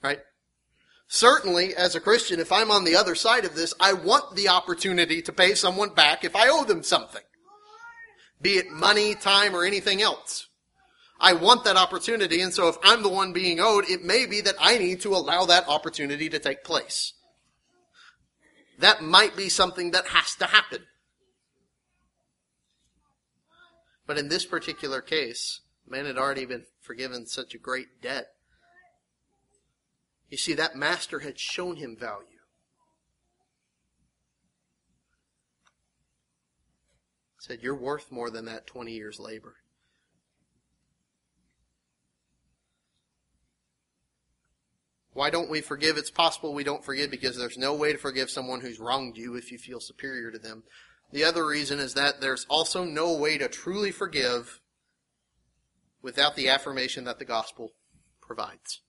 right? 0.00 0.20
Certainly, 1.14 1.76
as 1.76 1.94
a 1.94 2.00
Christian, 2.00 2.40
if 2.40 2.50
I'm 2.50 2.72
on 2.72 2.82
the 2.82 2.96
other 2.96 3.14
side 3.14 3.44
of 3.44 3.54
this, 3.54 3.72
I 3.78 3.92
want 3.92 4.34
the 4.34 4.48
opportunity 4.48 5.22
to 5.22 5.32
pay 5.32 5.54
someone 5.54 5.90
back 5.90 6.24
if 6.24 6.34
I 6.34 6.48
owe 6.48 6.64
them 6.64 6.82
something. 6.82 7.22
Be 8.42 8.54
it 8.54 8.68
money, 8.72 9.14
time, 9.14 9.54
or 9.54 9.64
anything 9.64 10.02
else. 10.02 10.48
I 11.20 11.34
want 11.34 11.62
that 11.66 11.76
opportunity, 11.76 12.40
and 12.40 12.52
so 12.52 12.66
if 12.66 12.76
I'm 12.82 13.04
the 13.04 13.08
one 13.08 13.32
being 13.32 13.60
owed, 13.60 13.88
it 13.88 14.02
may 14.02 14.26
be 14.26 14.40
that 14.40 14.56
I 14.58 14.76
need 14.76 15.02
to 15.02 15.14
allow 15.14 15.44
that 15.44 15.68
opportunity 15.68 16.28
to 16.30 16.40
take 16.40 16.64
place. 16.64 17.12
That 18.80 19.00
might 19.00 19.36
be 19.36 19.48
something 19.48 19.92
that 19.92 20.08
has 20.08 20.34
to 20.34 20.46
happen. 20.46 20.80
But 24.04 24.18
in 24.18 24.28
this 24.30 24.44
particular 24.44 25.00
case, 25.00 25.60
man 25.86 26.06
had 26.06 26.18
already 26.18 26.44
been 26.44 26.64
forgiven 26.80 27.26
such 27.26 27.54
a 27.54 27.58
great 27.58 28.02
debt. 28.02 28.32
You 30.30 30.36
see, 30.36 30.54
that 30.54 30.76
master 30.76 31.20
had 31.20 31.38
shown 31.38 31.76
him 31.76 31.96
value. 31.96 32.26
Said, 37.38 37.58
You're 37.62 37.76
worth 37.76 38.10
more 38.10 38.30
than 38.30 38.46
that 38.46 38.66
20 38.66 38.92
years' 38.92 39.20
labor. 39.20 39.56
Why 45.12 45.30
don't 45.30 45.50
we 45.50 45.60
forgive? 45.60 45.96
It's 45.96 46.10
possible 46.10 46.54
we 46.54 46.64
don't 46.64 46.84
forgive 46.84 47.10
because 47.10 47.36
there's 47.36 47.56
no 47.56 47.74
way 47.74 47.92
to 47.92 47.98
forgive 47.98 48.30
someone 48.30 48.60
who's 48.60 48.80
wronged 48.80 49.16
you 49.16 49.36
if 49.36 49.52
you 49.52 49.58
feel 49.58 49.78
superior 49.78 50.32
to 50.32 50.38
them. 50.38 50.64
The 51.12 51.22
other 51.22 51.46
reason 51.46 51.78
is 51.78 51.94
that 51.94 52.20
there's 52.20 52.46
also 52.48 52.82
no 52.82 53.14
way 53.14 53.38
to 53.38 53.48
truly 53.48 53.92
forgive 53.92 54.60
without 56.02 56.34
the 56.34 56.48
affirmation 56.48 57.04
that 57.04 57.20
the 57.20 57.24
gospel 57.24 57.74
provides. 58.20 58.80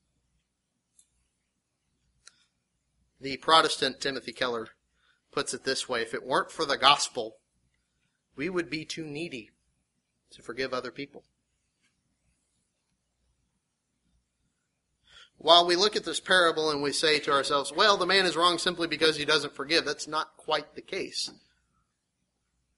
The 3.26 3.38
Protestant 3.38 4.00
Timothy 4.02 4.34
Keller 4.34 4.68
puts 5.32 5.56
it 5.56 5.64
this 5.64 5.90
way 5.90 6.04
if 6.04 6.14
it 6.14 6.24
weren't 6.24 6.52
for 6.52 6.64
the 6.64 6.78
gospel, 6.78 7.38
we 8.36 8.52
would 8.52 8.70
be 8.70 8.86
too 8.86 9.04
needy 9.04 9.50
to 10.30 10.44
forgive 10.44 10.76
other 10.76 10.92
people. 10.92 11.24
while 15.38 15.66
we 15.66 15.76
look 15.76 15.96
at 15.96 16.06
this 16.06 16.20
parable 16.20 16.70
and 16.70 16.84
we 16.84 16.92
say 16.92 17.18
to 17.18 17.32
ourselves, 17.32 17.74
well, 17.76 17.98
the 17.98 18.06
man 18.06 18.28
is 18.28 18.36
wrong 18.36 18.60
simply 18.60 18.88
because 18.88 19.18
he 19.18 19.26
doesn't 19.26 19.56
forgive, 19.56 19.86
that's 19.86 20.08
not 20.08 20.38
quite 20.38 20.76
the 20.76 20.82
case. 20.82 21.32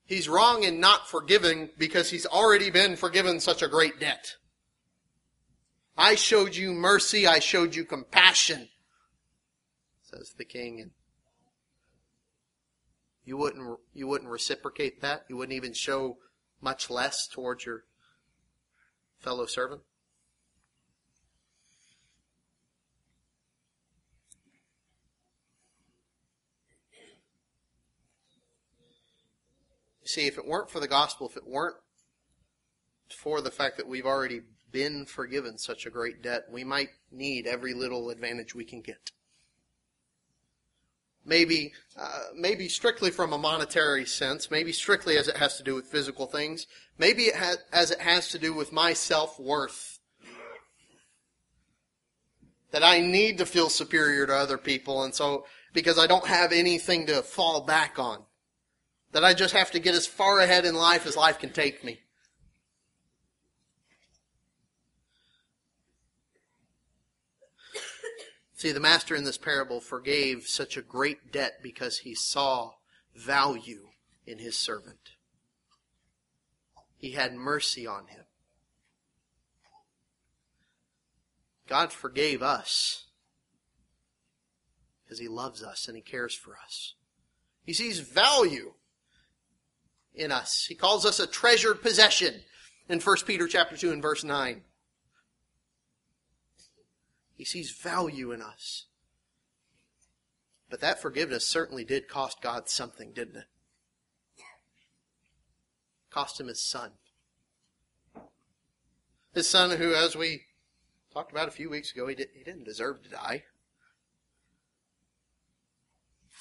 He's 0.05 0.29
wrong 0.29 0.63
in 0.63 0.79
not 0.79 1.09
forgiving 1.09 1.71
because 1.77 2.09
he's 2.09 2.25
already 2.25 2.69
been 2.69 2.95
forgiven 2.95 3.41
such 3.41 3.61
a 3.61 3.67
great 3.67 3.99
debt. 3.99 4.37
I 5.97 6.15
showed 6.15 6.55
you 6.55 6.71
mercy, 6.71 7.27
I 7.27 7.39
showed 7.39 7.75
you 7.75 7.83
compassion, 7.83 8.69
says 10.09 10.33
the 10.37 10.45
king. 10.45 10.81
And 10.81 10.91
you 13.25 13.37
wouldn't, 13.37 13.79
you 13.93 14.07
wouldn't 14.07 14.29
reciprocate 14.29 15.01
that? 15.01 15.25
You 15.29 15.37
wouldn't 15.37 15.55
even 15.55 15.73
show 15.73 16.17
much 16.61 16.89
less 16.89 17.27
towards 17.27 17.65
your 17.65 17.83
fellow 19.19 19.45
servant? 19.45 19.81
see, 30.07 30.25
if 30.25 30.37
it 30.37 30.47
weren't 30.47 30.69
for 30.69 30.79
the 30.79 30.87
gospel, 30.87 31.27
if 31.27 31.37
it 31.37 31.45
weren't 31.45 31.75
for 33.09 33.41
the 33.41 33.51
fact 33.51 33.77
that 33.77 33.87
we've 33.87 34.05
already 34.05 34.41
been 34.71 35.05
forgiven 35.05 35.57
such 35.57 35.85
a 35.85 35.89
great 35.89 36.21
debt, 36.21 36.45
we 36.51 36.63
might 36.63 36.89
need 37.11 37.45
every 37.45 37.73
little 37.73 38.09
advantage 38.09 38.55
we 38.55 38.65
can 38.65 38.81
get. 38.81 39.11
Maybe, 41.27 41.73
uh, 41.99 42.21
maybe 42.35 42.69
strictly 42.69 43.11
from 43.11 43.33
a 43.33 43.37
monetary 43.37 44.05
sense, 44.05 44.49
maybe 44.49 44.71
strictly 44.71 45.17
as 45.17 45.27
it 45.27 45.35
has 45.35 45.57
to 45.57 45.63
do 45.63 45.75
with 45.75 45.85
physical 45.85 46.25
things, 46.25 46.67
maybe 46.97 47.23
it 47.23 47.35
has, 47.35 47.57
as 47.73 47.91
it 47.91 47.99
has 47.99 48.29
to 48.29 48.39
do 48.39 48.53
with 48.53 48.71
my 48.71 48.93
self 48.93 49.37
worth. 49.37 49.99
That 52.71 52.83
I 52.83 53.01
need 53.01 53.37
to 53.39 53.45
feel 53.45 53.69
superior 53.69 54.25
to 54.25 54.35
other 54.35 54.57
people, 54.57 55.03
and 55.03 55.13
so 55.13 55.45
because 55.73 55.99
I 55.99 56.07
don't 56.07 56.27
have 56.27 56.53
anything 56.53 57.05
to 57.07 57.21
fall 57.21 57.61
back 57.61 57.99
on 57.99 58.23
that 59.11 59.25
I 59.25 59.33
just 59.33 59.53
have 59.53 59.71
to 59.71 59.79
get 59.79 59.95
as 59.95 60.07
far 60.07 60.39
ahead 60.39 60.65
in 60.65 60.75
life 60.75 61.05
as 61.05 61.17
life 61.17 61.39
can 61.39 61.51
take 61.51 61.83
me. 61.83 61.99
See, 68.57 68.71
the 68.71 68.79
master 68.79 69.15
in 69.15 69.23
this 69.23 69.37
parable 69.37 69.79
forgave 69.79 70.47
such 70.47 70.77
a 70.77 70.81
great 70.81 71.31
debt 71.31 71.59
because 71.61 71.99
he 71.99 72.15
saw 72.15 72.71
value 73.15 73.89
in 74.25 74.39
his 74.39 74.57
servant. 74.57 75.11
He 76.97 77.11
had 77.11 77.35
mercy 77.35 77.85
on 77.85 78.07
him. 78.07 78.23
God 81.69 81.93
forgave 81.93 82.41
us 82.41 83.05
because 85.03 85.19
he 85.19 85.27
loves 85.27 85.61
us 85.61 85.87
and 85.87 85.95
he 85.95 86.01
cares 86.01 86.33
for 86.33 86.57
us. 86.65 86.95
He 87.63 87.73
sees 87.73 87.99
value 87.99 88.73
in 90.15 90.31
us. 90.31 90.65
He 90.67 90.73
calls 90.73 91.05
us 91.05 91.19
a 91.19 91.27
treasured 91.27 91.83
possession 91.83 92.41
in 92.89 93.01
1 93.01 93.17
Peter 93.27 93.47
chapter 93.47 93.77
2 93.77 93.91
and 93.91 94.01
verse 94.01 94.23
9. 94.23 94.63
He 97.37 97.45
sees 97.45 97.71
value 97.71 98.31
in 98.31 98.41
us. 98.41 98.85
But 100.69 100.81
that 100.81 101.01
forgiveness 101.01 101.47
certainly 101.47 101.85
did 101.85 102.09
cost 102.09 102.41
God 102.41 102.67
something, 102.67 103.13
didn't 103.13 103.37
it? 103.37 103.45
Cost 106.09 106.39
him 106.39 106.47
his 106.47 106.61
son. 106.61 106.91
His 109.33 109.47
son 109.47 109.77
who, 109.77 109.93
as 109.93 110.15
we 110.15 110.41
talked 111.13 111.31
about 111.31 111.47
a 111.47 111.51
few 111.51 111.69
weeks 111.69 111.91
ago, 111.91 112.07
he, 112.07 112.15
did, 112.15 112.29
he 112.33 112.43
didn't 112.43 112.65
deserve 112.65 113.03
to 113.03 113.09
die. 113.09 113.43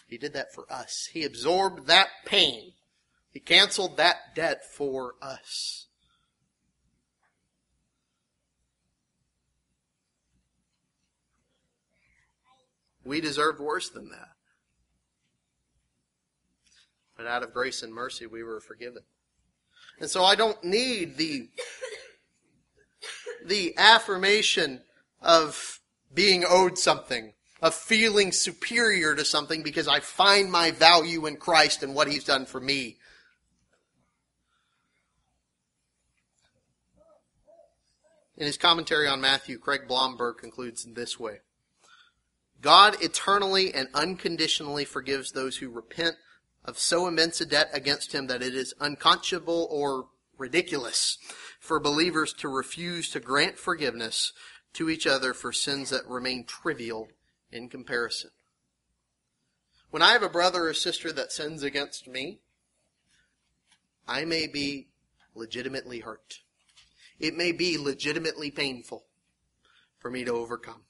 He 0.08 0.18
did 0.18 0.32
that 0.32 0.54
for 0.54 0.64
us. 0.72 1.10
He 1.12 1.24
absorbed 1.24 1.86
that 1.86 2.08
pain 2.24 2.72
he 3.36 3.40
canceled 3.40 3.98
that 3.98 4.34
debt 4.34 4.64
for 4.64 5.14
us. 5.20 5.88
We 13.06 13.20
deserved 13.20 13.60
worse 13.60 13.88
than 13.88 14.10
that. 14.10 14.30
But 17.16 17.26
out 17.26 17.42
of 17.42 17.52
grace 17.52 17.82
and 17.82 17.94
mercy, 17.94 18.26
we 18.26 18.42
were 18.42 18.60
forgiven. 18.60 19.02
And 20.00 20.10
so 20.10 20.24
I 20.24 20.34
don't 20.34 20.62
need 20.62 21.16
the, 21.16 21.48
the 23.46 23.74
affirmation 23.78 24.82
of 25.22 25.80
being 26.12 26.44
owed 26.46 26.78
something, 26.78 27.32
of 27.62 27.74
feeling 27.74 28.32
superior 28.32 29.14
to 29.14 29.24
something 29.24 29.62
because 29.62 29.88
I 29.88 30.00
find 30.00 30.50
my 30.50 30.72
value 30.72 31.26
in 31.26 31.36
Christ 31.36 31.82
and 31.82 31.94
what 31.94 32.08
He's 32.08 32.24
done 32.24 32.44
for 32.44 32.60
me. 32.60 32.98
In 38.36 38.44
his 38.44 38.58
commentary 38.58 39.08
on 39.08 39.22
Matthew, 39.22 39.58
Craig 39.58 39.88
Blomberg 39.88 40.36
concludes 40.36 40.84
in 40.84 40.92
this 40.92 41.18
way 41.18 41.38
God 42.62 42.96
eternally 43.02 43.72
and 43.72 43.88
unconditionally 43.94 44.84
forgives 44.84 45.32
those 45.32 45.56
who 45.58 45.68
repent 45.68 46.16
of 46.64 46.78
so 46.78 47.06
immense 47.06 47.40
a 47.40 47.46
debt 47.46 47.70
against 47.72 48.12
him 48.12 48.26
that 48.26 48.42
it 48.42 48.54
is 48.54 48.74
unconscionable 48.80 49.68
or 49.70 50.08
ridiculous 50.38 51.18
for 51.60 51.78
believers 51.80 52.32
to 52.34 52.48
refuse 52.48 53.10
to 53.10 53.20
grant 53.20 53.58
forgiveness 53.58 54.32
to 54.72 54.90
each 54.90 55.06
other 55.06 55.32
for 55.32 55.52
sins 55.52 55.90
that 55.90 56.06
remain 56.06 56.44
trivial 56.44 57.08
in 57.52 57.68
comparison. 57.68 58.30
When 59.90 60.02
I 60.02 60.12
have 60.12 60.22
a 60.22 60.28
brother 60.28 60.68
or 60.68 60.74
sister 60.74 61.12
that 61.12 61.32
sins 61.32 61.62
against 61.62 62.08
me, 62.08 62.40
I 64.06 64.24
may 64.24 64.46
be 64.46 64.88
legitimately 65.34 66.00
hurt. 66.00 66.40
It 67.18 67.34
may 67.34 67.52
be 67.52 67.78
legitimately 67.78 68.50
painful 68.50 69.04
for 69.98 70.10
me 70.10 70.24
to 70.24 70.32
overcome. 70.32 70.82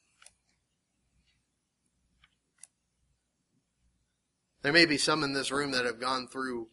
There 4.66 4.72
may 4.72 4.84
be 4.84 4.98
some 4.98 5.22
in 5.22 5.32
this 5.32 5.52
room 5.52 5.70
that 5.70 5.84
have 5.84 6.00
gone 6.00 6.26
through 6.26 6.66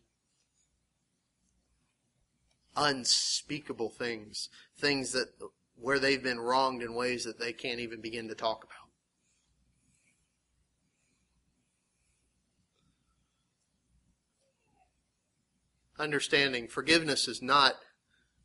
unspeakable 2.75 3.91
things, 3.91 4.49
things 4.75 5.11
that 5.11 5.27
where 5.75 5.99
they've 5.99 6.23
been 6.23 6.39
wronged 6.39 6.81
in 6.81 6.95
ways 6.95 7.23
that 7.25 7.39
they 7.39 7.53
can't 7.53 7.79
even 7.79 8.01
begin 8.01 8.29
to 8.29 8.33
talk 8.33 8.63
about. 8.63 8.89
Understanding 15.99 16.67
forgiveness 16.67 17.27
is 17.27 17.43
not 17.43 17.75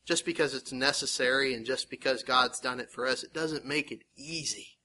just 0.04 0.26
because 0.26 0.52
it's 0.52 0.72
necessary 0.72 1.54
and 1.54 1.64
just 1.64 1.88
because 1.88 2.22
God's 2.22 2.60
done 2.60 2.80
it 2.80 2.90
for 2.90 3.06
us, 3.06 3.22
it 3.22 3.32
doesn't 3.32 3.64
make 3.64 3.90
it 3.90 4.02
easy 4.14 4.76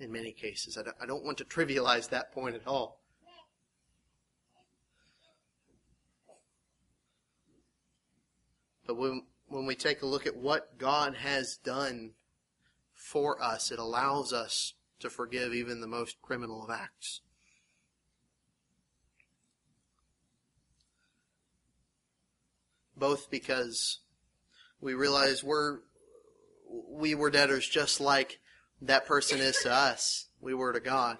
in 0.00 0.10
many 0.10 0.32
cases. 0.32 0.76
I 0.76 1.06
don't 1.06 1.24
want 1.24 1.38
to 1.38 1.44
trivialize 1.44 2.08
that 2.08 2.32
point 2.32 2.56
at 2.56 2.66
all. 2.66 3.03
But 8.86 8.96
when, 8.96 9.24
when 9.48 9.66
we 9.66 9.74
take 9.74 10.02
a 10.02 10.06
look 10.06 10.26
at 10.26 10.36
what 10.36 10.78
God 10.78 11.16
has 11.16 11.56
done 11.56 12.12
for 12.92 13.42
us, 13.42 13.70
it 13.70 13.78
allows 13.78 14.32
us 14.32 14.74
to 15.00 15.10
forgive 15.10 15.52
even 15.52 15.80
the 15.80 15.86
most 15.86 16.20
criminal 16.22 16.64
of 16.64 16.70
acts. 16.70 17.20
Both 22.96 23.30
because 23.30 24.00
we 24.80 24.94
realize 24.94 25.42
we're 25.42 25.80
we 26.88 27.14
were 27.14 27.30
debtors 27.30 27.68
just 27.68 28.00
like 28.00 28.38
that 28.82 29.06
person 29.06 29.40
is 29.40 29.58
to 29.62 29.72
us. 29.72 30.28
We 30.40 30.54
were 30.54 30.72
to 30.72 30.80
God. 30.80 31.18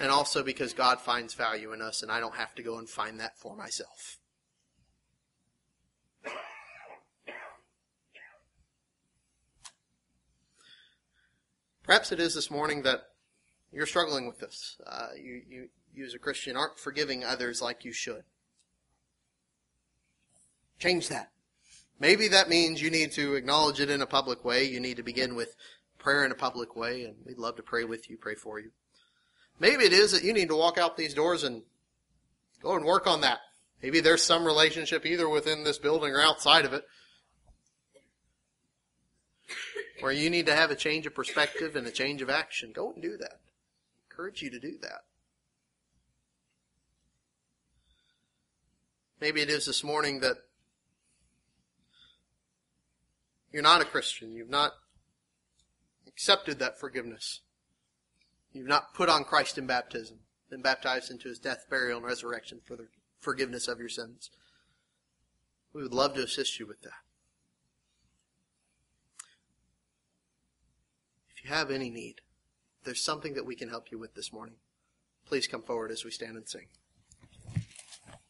And 0.00 0.10
also 0.10 0.42
because 0.42 0.72
God 0.72 1.00
finds 1.00 1.34
value 1.34 1.72
in 1.72 1.82
us 1.82 2.02
and 2.02 2.10
I 2.10 2.20
don't 2.20 2.36
have 2.36 2.54
to 2.54 2.62
go 2.62 2.78
and 2.78 2.88
find 2.88 3.20
that 3.20 3.38
for 3.38 3.56
myself. 3.56 4.19
Perhaps 11.90 12.12
it 12.12 12.20
is 12.20 12.36
this 12.36 12.52
morning 12.52 12.82
that 12.82 13.00
you're 13.72 13.84
struggling 13.84 14.28
with 14.28 14.38
this. 14.38 14.76
Uh, 14.86 15.08
you, 15.20 15.42
you, 15.48 15.68
you, 15.92 16.04
as 16.04 16.14
a 16.14 16.20
Christian, 16.20 16.56
aren't 16.56 16.78
forgiving 16.78 17.24
others 17.24 17.60
like 17.60 17.84
you 17.84 17.92
should. 17.92 18.22
Change 20.78 21.08
that. 21.08 21.32
Maybe 21.98 22.28
that 22.28 22.48
means 22.48 22.80
you 22.80 22.92
need 22.92 23.10
to 23.14 23.34
acknowledge 23.34 23.80
it 23.80 23.90
in 23.90 24.02
a 24.02 24.06
public 24.06 24.44
way. 24.44 24.62
You 24.62 24.78
need 24.78 24.98
to 24.98 25.02
begin 25.02 25.34
with 25.34 25.56
prayer 25.98 26.24
in 26.24 26.30
a 26.30 26.36
public 26.36 26.76
way, 26.76 27.02
and 27.02 27.16
we'd 27.26 27.38
love 27.38 27.56
to 27.56 27.62
pray 27.64 27.82
with 27.82 28.08
you, 28.08 28.16
pray 28.16 28.36
for 28.36 28.60
you. 28.60 28.70
Maybe 29.58 29.82
it 29.82 29.92
is 29.92 30.12
that 30.12 30.22
you 30.22 30.32
need 30.32 30.50
to 30.50 30.56
walk 30.56 30.78
out 30.78 30.96
these 30.96 31.12
doors 31.12 31.42
and 31.42 31.62
go 32.62 32.76
and 32.76 32.84
work 32.84 33.08
on 33.08 33.22
that. 33.22 33.40
Maybe 33.82 33.98
there's 33.98 34.22
some 34.22 34.44
relationship 34.44 35.04
either 35.04 35.28
within 35.28 35.64
this 35.64 35.78
building 35.78 36.12
or 36.12 36.20
outside 36.20 36.66
of 36.66 36.72
it 36.72 36.84
where 40.00 40.12
you 40.12 40.30
need 40.30 40.46
to 40.46 40.54
have 40.54 40.70
a 40.70 40.76
change 40.76 41.06
of 41.06 41.14
perspective 41.14 41.76
and 41.76 41.86
a 41.86 41.90
change 41.90 42.22
of 42.22 42.30
action, 42.30 42.72
go 42.72 42.92
and 42.92 43.02
do 43.02 43.16
that. 43.18 43.32
I 43.32 44.10
encourage 44.10 44.42
you 44.42 44.50
to 44.50 44.58
do 44.58 44.76
that. 44.82 45.02
Maybe 49.20 49.42
it 49.42 49.50
is 49.50 49.66
this 49.66 49.84
morning 49.84 50.20
that 50.20 50.36
you're 53.52 53.62
not 53.62 53.82
a 53.82 53.84
Christian. 53.84 54.32
You've 54.32 54.48
not 54.48 54.72
accepted 56.06 56.58
that 56.58 56.80
forgiveness. 56.80 57.40
You've 58.52 58.66
not 58.66 58.94
put 58.94 59.08
on 59.08 59.24
Christ 59.24 59.58
in 59.58 59.66
baptism, 59.66 60.20
been 60.48 60.62
baptized 60.62 61.10
into 61.10 61.28
his 61.28 61.38
death, 61.38 61.66
burial, 61.68 61.98
and 61.98 62.06
resurrection 62.06 62.60
for 62.64 62.76
the 62.76 62.88
forgiveness 63.18 63.68
of 63.68 63.78
your 63.78 63.88
sins. 63.88 64.30
We 65.72 65.82
would 65.82 65.94
love 65.94 66.14
to 66.14 66.22
assist 66.22 66.58
you 66.58 66.66
with 66.66 66.82
that. 66.82 66.90
If 71.42 71.48
you 71.48 71.56
have 71.56 71.70
any 71.70 71.88
need, 71.88 72.20
there's 72.84 73.02
something 73.02 73.32
that 73.32 73.46
we 73.46 73.56
can 73.56 73.70
help 73.70 73.90
you 73.90 73.98
with 73.98 74.14
this 74.14 74.30
morning, 74.30 74.56
please 75.24 75.46
come 75.46 75.62
forward 75.62 75.90
as 75.90 76.04
we 76.04 76.10
stand 76.10 76.36
and 76.36 76.46
sing. 76.46 76.66